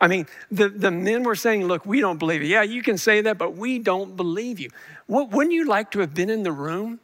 I 0.01 0.07
mean, 0.07 0.27
the, 0.51 0.69
the 0.69 0.91
men 0.91 1.23
were 1.23 1.35
saying, 1.35 1.67
Look, 1.67 1.87
we 1.87 2.01
don't 2.01 2.19
believe 2.19 2.43
you. 2.43 2.49
Yeah, 2.49 2.63
you 2.63 2.83
can 2.83 2.99
say 2.99 3.23
that, 3.23 3.39
but 3.39 3.57
we 3.57 3.79
don't 3.79 4.17
believe 4.17 4.61
you. 4.61 4.71
What, 5.07 5.31
wouldn't 5.31 5.55
you 5.55 5.67
like 5.67 5.91
to 5.93 6.01
have 6.01 6.15
been 6.15 6.31
in 6.31 6.43
the 6.43 6.53
room 6.53 7.01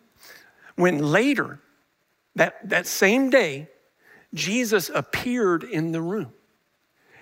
when 0.77 0.99
later, 0.99 1.59
that, 2.37 2.69
that 2.69 2.87
same 2.87 3.31
day, 3.31 3.69
Jesus 4.35 4.91
appeared 4.91 5.65
in 5.65 5.93
the 5.93 6.03
room? 6.03 6.33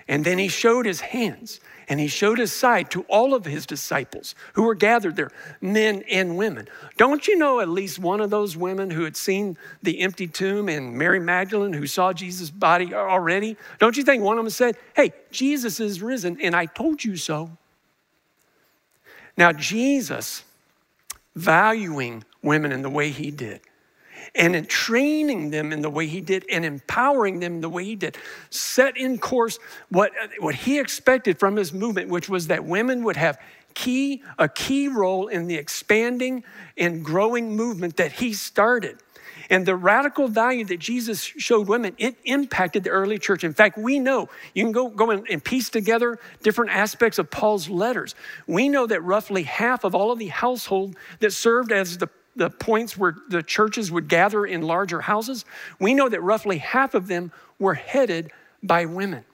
And 0.08 0.24
then 0.24 0.38
he 0.38 0.48
showed 0.48 0.84
his 0.84 1.00
hands 1.00 1.60
and 1.88 2.00
he 2.00 2.08
showed 2.08 2.38
his 2.38 2.52
side 2.52 2.90
to 2.90 3.02
all 3.02 3.34
of 3.34 3.44
his 3.44 3.66
disciples 3.66 4.34
who 4.54 4.62
were 4.62 4.74
gathered 4.74 5.16
there, 5.16 5.30
men 5.60 6.02
and 6.10 6.36
women. 6.36 6.68
Don't 6.96 7.26
you 7.28 7.36
know 7.36 7.60
at 7.60 7.68
least 7.68 7.98
one 7.98 8.20
of 8.20 8.30
those 8.30 8.56
women 8.56 8.90
who 8.90 9.04
had 9.04 9.16
seen 9.16 9.56
the 9.82 10.00
empty 10.00 10.26
tomb 10.26 10.68
and 10.68 10.96
Mary 10.96 11.20
Magdalene 11.20 11.72
who 11.72 11.86
saw 11.86 12.12
Jesus' 12.12 12.50
body 12.50 12.94
already? 12.94 13.56
Don't 13.78 13.96
you 13.96 14.02
think 14.02 14.22
one 14.22 14.38
of 14.38 14.44
them 14.44 14.50
said, 14.50 14.76
Hey, 14.94 15.12
Jesus 15.30 15.80
is 15.80 16.02
risen, 16.02 16.40
and 16.40 16.56
I 16.56 16.66
told 16.66 17.04
you 17.04 17.16
so? 17.16 17.50
Now, 19.36 19.52
Jesus, 19.52 20.44
valuing 21.34 22.24
women 22.42 22.72
in 22.72 22.82
the 22.82 22.90
way 22.90 23.10
he 23.10 23.30
did, 23.30 23.60
and 24.34 24.56
in 24.56 24.66
training 24.66 25.50
them 25.50 25.72
in 25.72 25.82
the 25.82 25.90
way 25.90 26.06
he 26.06 26.20
did 26.20 26.44
and 26.50 26.64
empowering 26.64 27.40
them 27.40 27.60
the 27.60 27.68
way 27.68 27.84
he 27.84 27.96
did, 27.96 28.16
set 28.50 28.96
in 28.96 29.18
course 29.18 29.58
what, 29.88 30.12
what 30.38 30.54
he 30.54 30.78
expected 30.78 31.38
from 31.38 31.56
his 31.56 31.72
movement, 31.72 32.08
which 32.08 32.28
was 32.28 32.46
that 32.48 32.64
women 32.64 33.04
would 33.04 33.16
have 33.16 33.38
key, 33.74 34.22
a 34.38 34.48
key 34.48 34.88
role 34.88 35.28
in 35.28 35.46
the 35.46 35.56
expanding 35.56 36.44
and 36.76 37.04
growing 37.04 37.56
movement 37.56 37.96
that 37.96 38.12
he 38.12 38.32
started. 38.32 38.98
And 39.50 39.66
the 39.66 39.76
radical 39.76 40.28
value 40.28 40.64
that 40.66 40.78
Jesus 40.78 41.20
showed 41.22 41.68
women, 41.68 41.94
it 41.98 42.16
impacted 42.24 42.84
the 42.84 42.90
early 42.90 43.18
church. 43.18 43.44
In 43.44 43.52
fact, 43.52 43.76
we 43.76 43.98
know, 43.98 44.28
you 44.54 44.64
can 44.64 44.72
go, 44.72 44.88
go 44.88 45.10
and 45.10 45.44
piece 45.44 45.68
together 45.68 46.18
different 46.42 46.70
aspects 46.70 47.18
of 47.18 47.30
Paul's 47.30 47.68
letters. 47.68 48.14
We 48.46 48.68
know 48.68 48.86
that 48.86 49.02
roughly 49.02 49.42
half 49.42 49.84
of 49.84 49.94
all 49.94 50.10
of 50.10 50.18
the 50.18 50.28
household 50.28 50.96
that 51.20 51.32
served 51.32 51.72
as 51.72 51.98
the 51.98 52.08
the 52.36 52.50
points 52.50 52.96
where 52.96 53.16
the 53.28 53.42
churches 53.42 53.90
would 53.90 54.08
gather 54.08 54.44
in 54.46 54.62
larger 54.62 55.00
houses, 55.00 55.44
we 55.78 55.94
know 55.94 56.08
that 56.08 56.22
roughly 56.22 56.58
half 56.58 56.94
of 56.94 57.06
them 57.06 57.32
were 57.58 57.74
headed 57.74 58.32
by 58.62 58.84
women. 58.84 59.24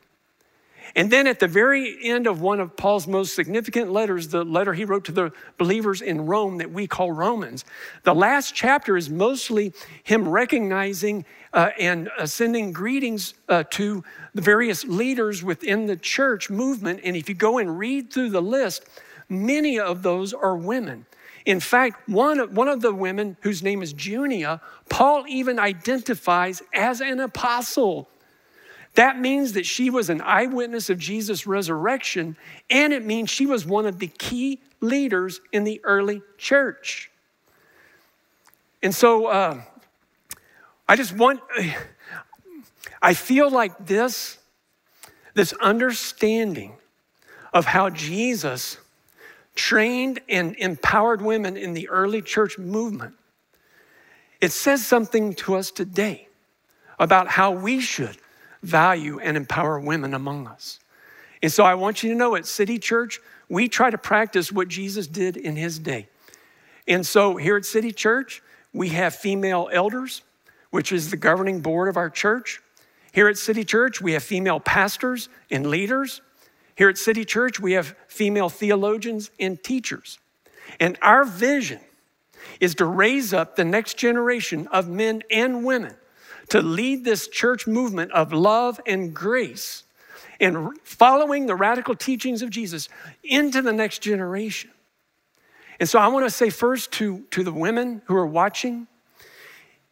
And 0.96 1.10
then 1.10 1.26
at 1.26 1.38
the 1.38 1.46
very 1.46 1.98
end 2.02 2.26
of 2.26 2.40
one 2.40 2.60
of 2.60 2.76
Paul's 2.76 3.06
most 3.06 3.34
significant 3.34 3.92
letters, 3.92 4.28
the 4.28 4.44
letter 4.44 4.72
he 4.72 4.84
wrote 4.84 5.04
to 5.04 5.12
the 5.12 5.32
believers 5.58 6.00
in 6.00 6.26
Rome 6.26 6.58
that 6.58 6.70
we 6.70 6.86
call 6.86 7.12
Romans, 7.12 7.64
the 8.04 8.14
last 8.14 8.54
chapter 8.54 8.96
is 8.96 9.10
mostly 9.10 9.72
him 10.02 10.28
recognizing 10.28 11.24
uh, 11.52 11.70
and 11.78 12.08
uh, 12.18 12.26
sending 12.26 12.72
greetings 12.72 13.34
uh, 13.48 13.64
to 13.70 14.02
the 14.34 14.42
various 14.42 14.84
leaders 14.84 15.42
within 15.42 15.86
the 15.86 15.96
church 15.96 16.50
movement. 16.50 17.00
And 17.04 17.16
if 17.16 17.28
you 17.28 17.34
go 17.34 17.58
and 17.58 17.78
read 17.78 18.12
through 18.12 18.30
the 18.30 18.42
list, 18.42 18.86
many 19.28 19.78
of 19.78 20.02
those 20.02 20.32
are 20.32 20.56
women. 20.56 21.06
In 21.44 21.60
fact, 21.60 22.08
one, 22.08 22.54
one 22.54 22.68
of 22.68 22.82
the 22.82 22.92
women, 22.92 23.36
whose 23.40 23.62
name 23.62 23.82
is 23.82 23.92
Junia, 23.92 24.60
Paul 24.88 25.24
even 25.28 25.58
identifies 25.58 26.62
as 26.74 27.00
an 27.00 27.20
apostle. 27.20 28.08
That 28.94 29.18
means 29.20 29.52
that 29.52 29.64
she 29.64 29.90
was 29.90 30.10
an 30.10 30.20
eyewitness 30.20 30.90
of 30.90 30.98
Jesus' 30.98 31.46
resurrection, 31.46 32.36
and 32.68 32.92
it 32.92 33.04
means 33.04 33.30
she 33.30 33.46
was 33.46 33.64
one 33.64 33.86
of 33.86 33.98
the 33.98 34.08
key 34.08 34.60
leaders 34.80 35.40
in 35.52 35.64
the 35.64 35.80
early 35.84 36.22
church. 36.36 37.10
And 38.82 38.94
so 38.94 39.26
uh, 39.26 39.60
I 40.88 40.96
just 40.96 41.12
want, 41.16 41.40
I 43.02 43.14
feel 43.14 43.50
like 43.50 43.86
this, 43.86 44.38
this 45.34 45.52
understanding 45.54 46.76
of 47.52 47.64
how 47.64 47.90
Jesus 47.90 48.78
trained 49.58 50.20
and 50.28 50.54
empowered 50.56 51.20
women 51.20 51.56
in 51.56 51.74
the 51.74 51.88
early 51.88 52.22
church 52.22 52.56
movement, 52.56 53.14
it 54.40 54.52
says 54.52 54.86
something 54.86 55.34
to 55.34 55.56
us 55.56 55.70
today 55.70 56.28
about 56.98 57.28
how 57.28 57.50
we 57.50 57.80
should 57.80 58.16
value 58.62 59.18
and 59.18 59.36
empower 59.36 59.78
women 59.80 60.14
among 60.14 60.46
us. 60.46 60.78
And 61.42 61.52
so 61.52 61.64
I 61.64 61.74
want 61.74 62.02
you 62.02 62.10
to 62.10 62.16
know 62.16 62.36
at 62.36 62.46
City 62.46 62.78
Church, 62.78 63.20
we 63.48 63.68
try 63.68 63.90
to 63.90 63.98
practice 63.98 64.50
what 64.52 64.68
Jesus 64.68 65.06
did 65.06 65.36
in 65.36 65.56
his 65.56 65.78
day. 65.78 66.08
And 66.86 67.04
so 67.04 67.36
here 67.36 67.56
at 67.56 67.64
City 67.64 67.92
Church, 67.92 68.42
we 68.72 68.90
have 68.90 69.14
female 69.14 69.68
elders, 69.72 70.22
which 70.70 70.92
is 70.92 71.10
the 71.10 71.16
governing 71.16 71.60
board 71.60 71.88
of 71.88 71.96
our 71.96 72.10
church. 72.10 72.60
Here 73.12 73.28
at 73.28 73.38
City 73.38 73.64
Church, 73.64 74.00
we 74.00 74.12
have 74.12 74.22
female 74.22 74.60
pastors 74.60 75.28
and 75.50 75.66
leaders. 75.66 76.20
Here 76.78 76.88
at 76.88 76.96
City 76.96 77.24
Church, 77.24 77.58
we 77.58 77.72
have 77.72 77.96
female 78.06 78.48
theologians 78.48 79.32
and 79.40 79.60
teachers. 79.60 80.20
And 80.78 80.96
our 81.02 81.24
vision 81.24 81.80
is 82.60 82.76
to 82.76 82.84
raise 82.84 83.34
up 83.34 83.56
the 83.56 83.64
next 83.64 83.94
generation 83.94 84.68
of 84.68 84.88
men 84.88 85.24
and 85.28 85.64
women 85.64 85.96
to 86.50 86.62
lead 86.62 87.04
this 87.04 87.26
church 87.26 87.66
movement 87.66 88.12
of 88.12 88.32
love 88.32 88.80
and 88.86 89.12
grace 89.12 89.82
and 90.38 90.78
following 90.84 91.46
the 91.46 91.56
radical 91.56 91.96
teachings 91.96 92.42
of 92.42 92.50
Jesus 92.50 92.88
into 93.24 93.60
the 93.60 93.72
next 93.72 93.98
generation. 93.98 94.70
And 95.80 95.88
so 95.88 95.98
I 95.98 96.06
want 96.06 96.26
to 96.26 96.30
say 96.30 96.48
first 96.48 96.92
to, 96.92 97.24
to 97.32 97.42
the 97.42 97.52
women 97.52 98.02
who 98.04 98.14
are 98.14 98.26
watching 98.26 98.86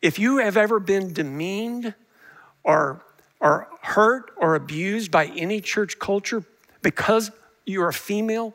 if 0.00 0.20
you 0.20 0.38
have 0.38 0.56
ever 0.56 0.78
been 0.78 1.12
demeaned 1.12 1.96
or, 2.62 3.02
or 3.40 3.66
hurt 3.82 4.30
or 4.36 4.54
abused 4.54 5.10
by 5.10 5.26
any 5.26 5.60
church 5.60 5.98
culture, 5.98 6.44
because 6.86 7.32
you're 7.64 7.88
a 7.88 7.92
female, 7.92 8.54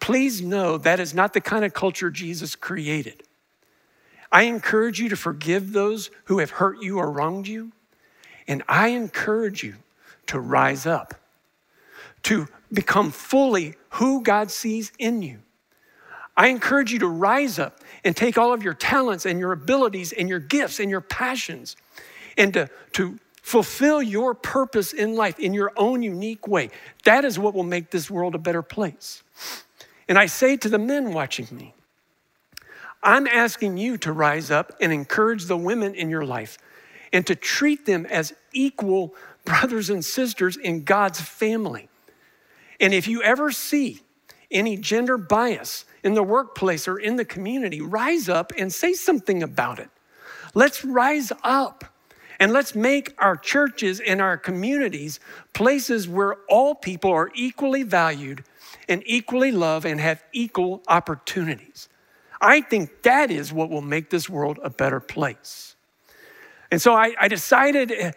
please 0.00 0.42
know 0.42 0.76
that 0.76 0.98
is 0.98 1.14
not 1.14 1.34
the 1.34 1.40
kind 1.40 1.64
of 1.64 1.72
culture 1.72 2.10
Jesus 2.10 2.56
created. 2.56 3.22
I 4.32 4.42
encourage 4.42 4.98
you 4.98 5.08
to 5.10 5.14
forgive 5.14 5.72
those 5.72 6.10
who 6.24 6.40
have 6.40 6.50
hurt 6.50 6.82
you 6.82 6.98
or 6.98 7.12
wronged 7.12 7.46
you. 7.46 7.70
And 8.48 8.64
I 8.68 8.88
encourage 8.88 9.62
you 9.62 9.76
to 10.26 10.40
rise 10.40 10.84
up, 10.84 11.14
to 12.24 12.48
become 12.72 13.12
fully 13.12 13.76
who 13.90 14.20
God 14.24 14.50
sees 14.50 14.90
in 14.98 15.22
you. 15.22 15.38
I 16.36 16.48
encourage 16.48 16.92
you 16.92 16.98
to 16.98 17.06
rise 17.06 17.60
up 17.60 17.78
and 18.04 18.16
take 18.16 18.36
all 18.36 18.52
of 18.52 18.64
your 18.64 18.74
talents 18.74 19.26
and 19.26 19.38
your 19.38 19.52
abilities 19.52 20.10
and 20.10 20.28
your 20.28 20.40
gifts 20.40 20.80
and 20.80 20.90
your 20.90 21.02
passions 21.02 21.76
and 22.36 22.52
to, 22.54 22.68
to 22.94 23.20
Fulfill 23.48 24.02
your 24.02 24.34
purpose 24.34 24.92
in 24.92 25.16
life 25.16 25.38
in 25.38 25.54
your 25.54 25.72
own 25.74 26.02
unique 26.02 26.46
way. 26.46 26.68
That 27.04 27.24
is 27.24 27.38
what 27.38 27.54
will 27.54 27.62
make 27.62 27.90
this 27.90 28.10
world 28.10 28.34
a 28.34 28.38
better 28.38 28.60
place. 28.60 29.22
And 30.06 30.18
I 30.18 30.26
say 30.26 30.58
to 30.58 30.68
the 30.68 30.78
men 30.78 31.14
watching 31.14 31.48
me, 31.50 31.72
I'm 33.02 33.26
asking 33.26 33.78
you 33.78 33.96
to 33.98 34.12
rise 34.12 34.50
up 34.50 34.76
and 34.82 34.92
encourage 34.92 35.46
the 35.46 35.56
women 35.56 35.94
in 35.94 36.10
your 36.10 36.26
life 36.26 36.58
and 37.10 37.26
to 37.26 37.34
treat 37.34 37.86
them 37.86 38.04
as 38.04 38.34
equal 38.52 39.14
brothers 39.46 39.88
and 39.88 40.04
sisters 40.04 40.58
in 40.58 40.84
God's 40.84 41.22
family. 41.22 41.88
And 42.78 42.92
if 42.92 43.08
you 43.08 43.22
ever 43.22 43.50
see 43.50 44.02
any 44.50 44.76
gender 44.76 45.16
bias 45.16 45.86
in 46.04 46.12
the 46.12 46.22
workplace 46.22 46.86
or 46.86 46.98
in 46.98 47.16
the 47.16 47.24
community, 47.24 47.80
rise 47.80 48.28
up 48.28 48.52
and 48.58 48.70
say 48.70 48.92
something 48.92 49.42
about 49.42 49.78
it. 49.78 49.88
Let's 50.52 50.84
rise 50.84 51.32
up. 51.42 51.86
And 52.40 52.52
let's 52.52 52.74
make 52.74 53.14
our 53.18 53.36
churches 53.36 54.00
and 54.00 54.20
our 54.20 54.36
communities 54.36 55.18
places 55.54 56.06
where 56.06 56.36
all 56.48 56.74
people 56.74 57.10
are 57.10 57.30
equally 57.34 57.82
valued 57.82 58.44
and 58.88 59.02
equally 59.06 59.50
loved 59.50 59.84
and 59.84 60.00
have 60.00 60.22
equal 60.32 60.82
opportunities. 60.86 61.88
I 62.40 62.60
think 62.60 63.02
that 63.02 63.30
is 63.30 63.52
what 63.52 63.70
will 63.70 63.82
make 63.82 64.10
this 64.10 64.28
world 64.28 64.60
a 64.62 64.70
better 64.70 65.00
place. 65.00 65.74
And 66.70 66.80
so 66.80 66.94
I, 66.94 67.14
I 67.18 67.28
decided 67.28 67.90
eh, 67.90 68.12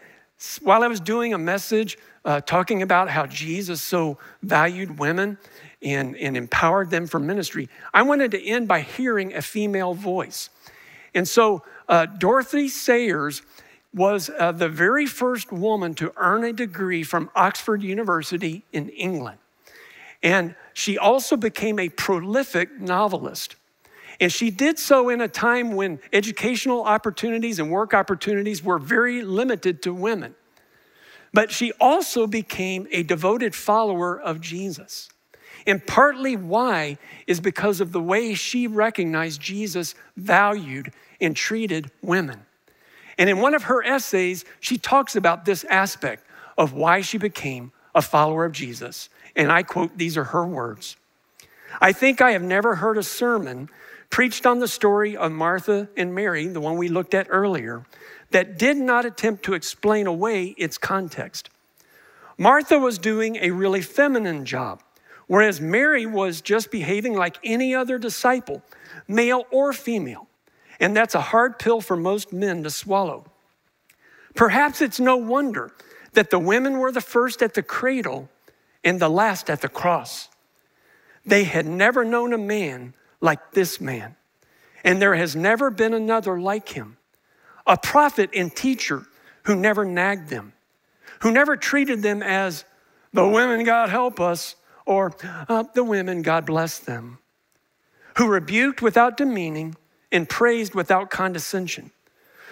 while 0.61 0.83
I 0.83 0.87
was 0.87 0.99
doing 0.99 1.33
a 1.33 1.37
message 1.37 1.97
uh, 2.23 2.41
talking 2.41 2.83
about 2.83 3.09
how 3.09 3.25
Jesus 3.25 3.81
so 3.81 4.19
valued 4.43 4.99
women 4.99 5.37
and, 5.81 6.15
and 6.17 6.37
empowered 6.37 6.91
them 6.91 7.07
for 7.07 7.19
ministry, 7.19 7.69
I 7.93 8.03
wanted 8.03 8.31
to 8.31 8.43
end 8.43 8.67
by 8.67 8.81
hearing 8.81 9.33
a 9.33 9.41
female 9.41 9.95
voice. 9.95 10.49
And 11.15 11.27
so 11.27 11.63
uh, 11.89 12.05
Dorothy 12.05 12.67
Sayers 12.67 13.41
was 13.93 14.29
uh, 14.39 14.51
the 14.51 14.69
very 14.69 15.05
first 15.05 15.51
woman 15.51 15.93
to 15.95 16.13
earn 16.15 16.43
a 16.43 16.53
degree 16.53 17.03
from 17.03 17.29
Oxford 17.35 17.83
University 17.83 18.63
in 18.71 18.89
England. 18.89 19.37
And 20.23 20.55
she 20.73 20.97
also 20.97 21.35
became 21.35 21.79
a 21.79 21.89
prolific 21.89 22.79
novelist. 22.79 23.55
And 24.19 24.31
she 24.31 24.51
did 24.51 24.77
so 24.77 25.09
in 25.09 25.19
a 25.19 25.27
time 25.27 25.73
when 25.73 25.99
educational 26.13 26.83
opportunities 26.83 27.59
and 27.59 27.71
work 27.71 27.93
opportunities 27.93 28.63
were 28.63 28.77
very 28.77 29.23
limited 29.23 29.81
to 29.83 29.93
women. 29.93 30.35
But 31.33 31.51
she 31.51 31.71
also 31.79 32.27
became 32.27 32.87
a 32.91 33.03
devoted 33.03 33.55
follower 33.55 34.19
of 34.19 34.39
Jesus. 34.39 35.09
And 35.65 35.85
partly 35.85 36.35
why 36.35 36.97
is 37.27 37.39
because 37.39 37.81
of 37.81 37.91
the 37.91 38.01
way 38.01 38.33
she 38.33 38.67
recognized 38.67 39.41
Jesus 39.41 39.95
valued 40.17 40.91
and 41.19 41.35
treated 41.35 41.91
women. 42.01 42.45
And 43.17 43.29
in 43.29 43.39
one 43.39 43.53
of 43.53 43.63
her 43.63 43.83
essays, 43.83 44.45
she 44.59 44.77
talks 44.77 45.15
about 45.15 45.45
this 45.45 45.63
aspect 45.65 46.25
of 46.57 46.73
why 46.73 47.01
she 47.01 47.17
became 47.17 47.71
a 47.93 48.01
follower 48.01 48.45
of 48.45 48.53
Jesus. 48.53 49.09
And 49.35 49.51
I 49.51 49.63
quote, 49.63 49.97
these 49.97 50.17
are 50.17 50.25
her 50.25 50.45
words 50.45 50.97
I 51.79 51.93
think 51.93 52.19
I 52.19 52.31
have 52.31 52.41
never 52.41 52.75
heard 52.75 52.97
a 52.97 53.03
sermon 53.03 53.69
preached 54.09 54.45
on 54.45 54.59
the 54.59 54.67
story 54.67 55.15
of 55.15 55.31
Martha 55.31 55.87
and 55.95 56.13
Mary, 56.13 56.47
the 56.47 56.59
one 56.59 56.77
we 56.77 56.89
looked 56.89 57.13
at 57.13 57.27
earlier, 57.29 57.85
that 58.31 58.57
did 58.57 58.77
not 58.77 59.05
attempt 59.05 59.43
to 59.43 59.53
explain 59.53 60.05
away 60.05 60.47
its 60.57 60.77
context. 60.77 61.49
Martha 62.37 62.77
was 62.77 62.97
doing 62.97 63.37
a 63.37 63.51
really 63.51 63.81
feminine 63.81 64.45
job, 64.45 64.81
whereas 65.27 65.61
Mary 65.61 66.05
was 66.05 66.41
just 66.41 66.71
behaving 66.71 67.13
like 67.13 67.37
any 67.43 67.73
other 67.73 67.97
disciple, 67.97 68.61
male 69.07 69.45
or 69.49 69.71
female. 69.71 70.27
And 70.81 70.97
that's 70.97 71.13
a 71.13 71.21
hard 71.21 71.59
pill 71.59 71.79
for 71.79 71.95
most 71.95 72.33
men 72.33 72.63
to 72.63 72.71
swallow. 72.71 73.25
Perhaps 74.33 74.81
it's 74.81 74.99
no 74.99 75.15
wonder 75.15 75.71
that 76.13 76.31
the 76.31 76.39
women 76.39 76.79
were 76.79 76.91
the 76.91 77.01
first 77.01 77.43
at 77.43 77.53
the 77.53 77.61
cradle 77.61 78.29
and 78.83 78.99
the 78.99 79.07
last 79.07 79.49
at 79.49 79.61
the 79.61 79.69
cross. 79.69 80.27
They 81.23 81.43
had 81.43 81.67
never 81.67 82.03
known 82.03 82.33
a 82.33 82.37
man 82.37 82.95
like 83.21 83.51
this 83.51 83.79
man, 83.79 84.15
and 84.83 84.99
there 84.99 85.13
has 85.13 85.35
never 85.35 85.69
been 85.69 85.93
another 85.93 86.39
like 86.39 86.69
him. 86.69 86.97
A 87.67 87.77
prophet 87.77 88.31
and 88.35 88.53
teacher 88.53 89.05
who 89.43 89.55
never 89.55 89.85
nagged 89.85 90.29
them, 90.29 90.53
who 91.19 91.31
never 91.31 91.55
treated 91.55 92.01
them 92.01 92.23
as 92.23 92.65
the 93.13 93.27
women, 93.27 93.63
God 93.63 93.89
help 93.89 94.19
us, 94.19 94.55
or 94.87 95.13
uh, 95.47 95.63
the 95.75 95.83
women, 95.83 96.23
God 96.23 96.47
bless 96.47 96.79
them, 96.79 97.19
who 98.17 98.27
rebuked 98.27 98.81
without 98.81 99.15
demeaning 99.15 99.75
and 100.11 100.27
praised 100.27 100.75
without 100.75 101.09
condescension, 101.09 101.91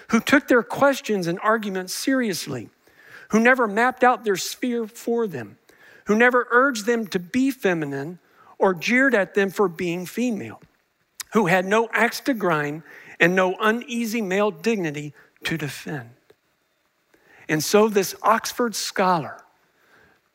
who 0.10 0.20
took 0.20 0.48
their 0.48 0.64
questions 0.64 1.28
and 1.28 1.40
arguments 1.42 1.94
seriously, 1.94 2.70
who 3.30 3.40
never 3.40 3.68
mapped 3.68 4.04
out 4.04 4.24
their 4.24 4.36
sphere 4.36 4.88
for 4.88 5.28
them, 5.28 5.58
who 6.06 6.16
never 6.16 6.48
urged 6.52 6.86
them 6.86 7.06
to 7.08 7.20
be 7.20 7.52
feminine 7.52 8.20
or 8.58 8.74
jeered 8.74 9.14
at 9.14 9.36
them 9.36 9.50
for 9.50 9.68
being 9.68 10.06
female, 10.06 10.62
who 11.34 11.46
had 11.46 11.66
no 11.66 11.88
axe 11.94 12.20
to 12.22 12.34
grind 12.34 12.84
and 13.20 13.36
no 13.36 13.56
uneasy 13.60 14.22
male 14.22 14.52
dignity 14.52 15.14
to 15.44 15.58
defend. 15.58 16.10
And 17.48 17.64
so, 17.64 17.90
this 17.90 18.16
Oxford 18.22 18.76
scholar, 18.76 19.44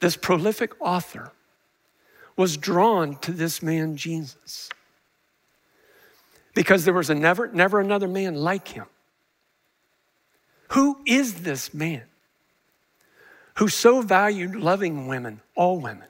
this 0.00 0.16
prolific 0.16 0.72
author, 0.80 1.32
was 2.36 2.56
drawn 2.56 3.16
to 3.18 3.32
this 3.32 3.62
man, 3.62 3.96
Jesus, 3.96 4.68
because 6.54 6.84
there 6.84 6.94
was 6.94 7.10
a 7.10 7.14
never, 7.14 7.48
never 7.48 7.80
another 7.80 8.08
man 8.08 8.34
like 8.34 8.68
him. 8.68 8.86
Who 10.70 10.98
is 11.06 11.42
this 11.42 11.74
man 11.74 12.04
who 13.56 13.68
so 13.68 14.00
valued 14.02 14.56
loving 14.56 15.06
women, 15.06 15.40
all 15.54 15.78
women, 15.78 16.08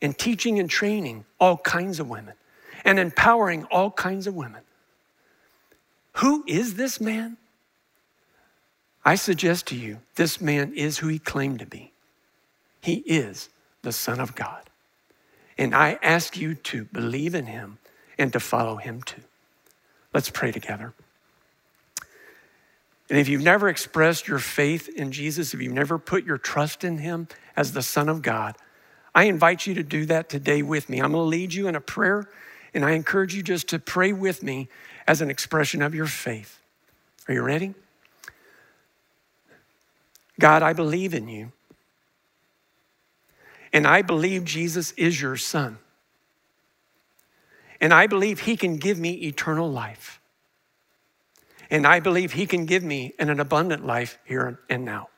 and 0.00 0.16
teaching 0.16 0.58
and 0.58 0.70
training 0.70 1.24
all 1.40 1.56
kinds 1.58 2.00
of 2.00 2.08
women 2.08 2.34
and 2.84 2.98
empowering 2.98 3.64
all 3.64 3.90
kinds 3.90 4.26
of 4.26 4.34
women. 4.34 4.62
Who 6.14 6.44
is 6.46 6.74
this 6.74 7.00
man? 7.00 7.36
I 9.04 9.14
suggest 9.14 9.66
to 9.68 9.76
you, 9.76 9.98
this 10.14 10.40
man 10.40 10.74
is 10.74 10.98
who 10.98 11.08
he 11.08 11.18
claimed 11.18 11.60
to 11.60 11.66
be. 11.66 11.92
He 12.80 12.96
is 12.98 13.48
the 13.82 13.92
Son 13.92 14.20
of 14.20 14.34
God. 14.34 14.68
And 15.58 15.74
I 15.74 15.98
ask 16.02 16.36
you 16.36 16.54
to 16.54 16.84
believe 16.84 17.34
in 17.34 17.46
him 17.46 17.78
and 18.18 18.32
to 18.32 18.40
follow 18.40 18.76
him 18.76 19.02
too. 19.02 19.22
Let's 20.12 20.30
pray 20.30 20.52
together. 20.52 20.92
And 23.10 23.18
if 23.18 23.28
you've 23.28 23.42
never 23.42 23.68
expressed 23.68 24.26
your 24.26 24.38
faith 24.38 24.88
in 24.88 25.12
Jesus, 25.12 25.52
if 25.52 25.60
you've 25.60 25.72
never 25.72 25.98
put 25.98 26.24
your 26.24 26.38
trust 26.38 26.84
in 26.84 26.98
him 26.98 27.28
as 27.56 27.72
the 27.72 27.82
Son 27.82 28.08
of 28.08 28.22
God, 28.22 28.56
I 29.14 29.24
invite 29.24 29.66
you 29.66 29.74
to 29.74 29.82
do 29.82 30.06
that 30.06 30.28
today 30.28 30.62
with 30.62 30.88
me. 30.88 31.00
I'm 31.00 31.12
going 31.12 31.24
to 31.24 31.28
lead 31.28 31.52
you 31.52 31.68
in 31.68 31.74
a 31.74 31.80
prayer, 31.80 32.28
and 32.72 32.84
I 32.84 32.92
encourage 32.92 33.34
you 33.34 33.42
just 33.42 33.68
to 33.68 33.78
pray 33.78 34.12
with 34.12 34.42
me 34.42 34.68
as 35.06 35.20
an 35.20 35.30
expression 35.30 35.82
of 35.82 35.94
your 35.94 36.06
faith. 36.06 36.58
Are 37.28 37.34
you 37.34 37.42
ready? 37.42 37.74
God, 40.40 40.62
I 40.62 40.72
believe 40.72 41.12
in 41.12 41.28
you. 41.28 41.52
And 43.72 43.86
I 43.86 44.02
believe 44.02 44.44
Jesus 44.44 44.92
is 44.92 45.20
your 45.20 45.36
son. 45.36 45.78
And 47.82 47.92
I 47.92 48.06
believe 48.06 48.38
he 48.38 48.56
can 48.56 48.76
give 48.76 48.96
me 48.96 49.10
eternal 49.10 49.70
life. 49.70 50.20
And 51.68 51.84
I 51.84 51.98
believe 51.98 52.32
he 52.32 52.46
can 52.46 52.64
give 52.64 52.84
me 52.84 53.12
an, 53.18 53.40
abundant 53.40 53.84
life 53.84 54.18
here 54.24 54.60
and 54.70 54.84
now. 54.84 55.08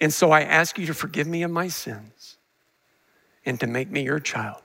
And 0.00 0.12
so 0.12 0.32
I 0.32 0.42
ask 0.42 0.78
you 0.78 0.86
to 0.86 0.94
forgive 0.94 1.26
me 1.26 1.42
of 1.42 1.50
my 1.50 1.68
sins 1.68 2.36
and 3.46 3.58
to 3.60 3.66
make 3.66 3.90
me 3.90 4.02
your 4.02 4.20
child 4.20 4.60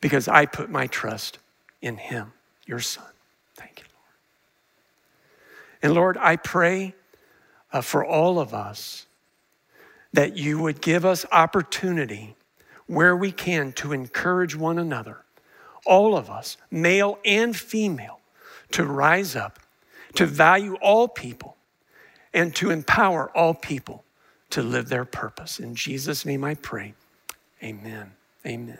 because 0.00 0.26
I 0.26 0.44
put 0.44 0.70
my 0.70 0.88
trust 0.88 1.38
in 1.80 1.98
him, 1.98 2.32
your 2.66 2.80
son. 2.80 3.04
Thank 3.54 3.80
you, 3.80 3.84
Lord. 3.94 4.16
And 5.82 5.94
Lord, 5.94 6.16
I 6.16 6.34
pray 6.34 6.94
uh, 7.72 7.80
for 7.80 8.04
all 8.04 8.40
of 8.40 8.54
us 8.54 9.06
that 10.12 10.36
you 10.36 10.58
would 10.58 10.80
give 10.80 11.04
us 11.04 11.24
opportunity 11.30 12.35
where 12.86 13.16
we 13.16 13.32
can 13.32 13.72
to 13.72 13.92
encourage 13.92 14.56
one 14.56 14.78
another, 14.78 15.18
all 15.84 16.16
of 16.16 16.30
us, 16.30 16.56
male 16.70 17.18
and 17.24 17.56
female, 17.56 18.20
to 18.72 18.84
rise 18.84 19.36
up, 19.36 19.58
to 20.14 20.26
value 20.26 20.76
all 20.76 21.08
people, 21.08 21.56
and 22.32 22.54
to 22.54 22.70
empower 22.70 23.30
all 23.36 23.54
people 23.54 24.04
to 24.50 24.62
live 24.62 24.88
their 24.88 25.04
purpose. 25.04 25.58
In 25.58 25.74
Jesus' 25.74 26.24
name 26.24 26.44
I 26.44 26.54
pray. 26.54 26.94
Amen. 27.62 28.12
Amen. 28.44 28.78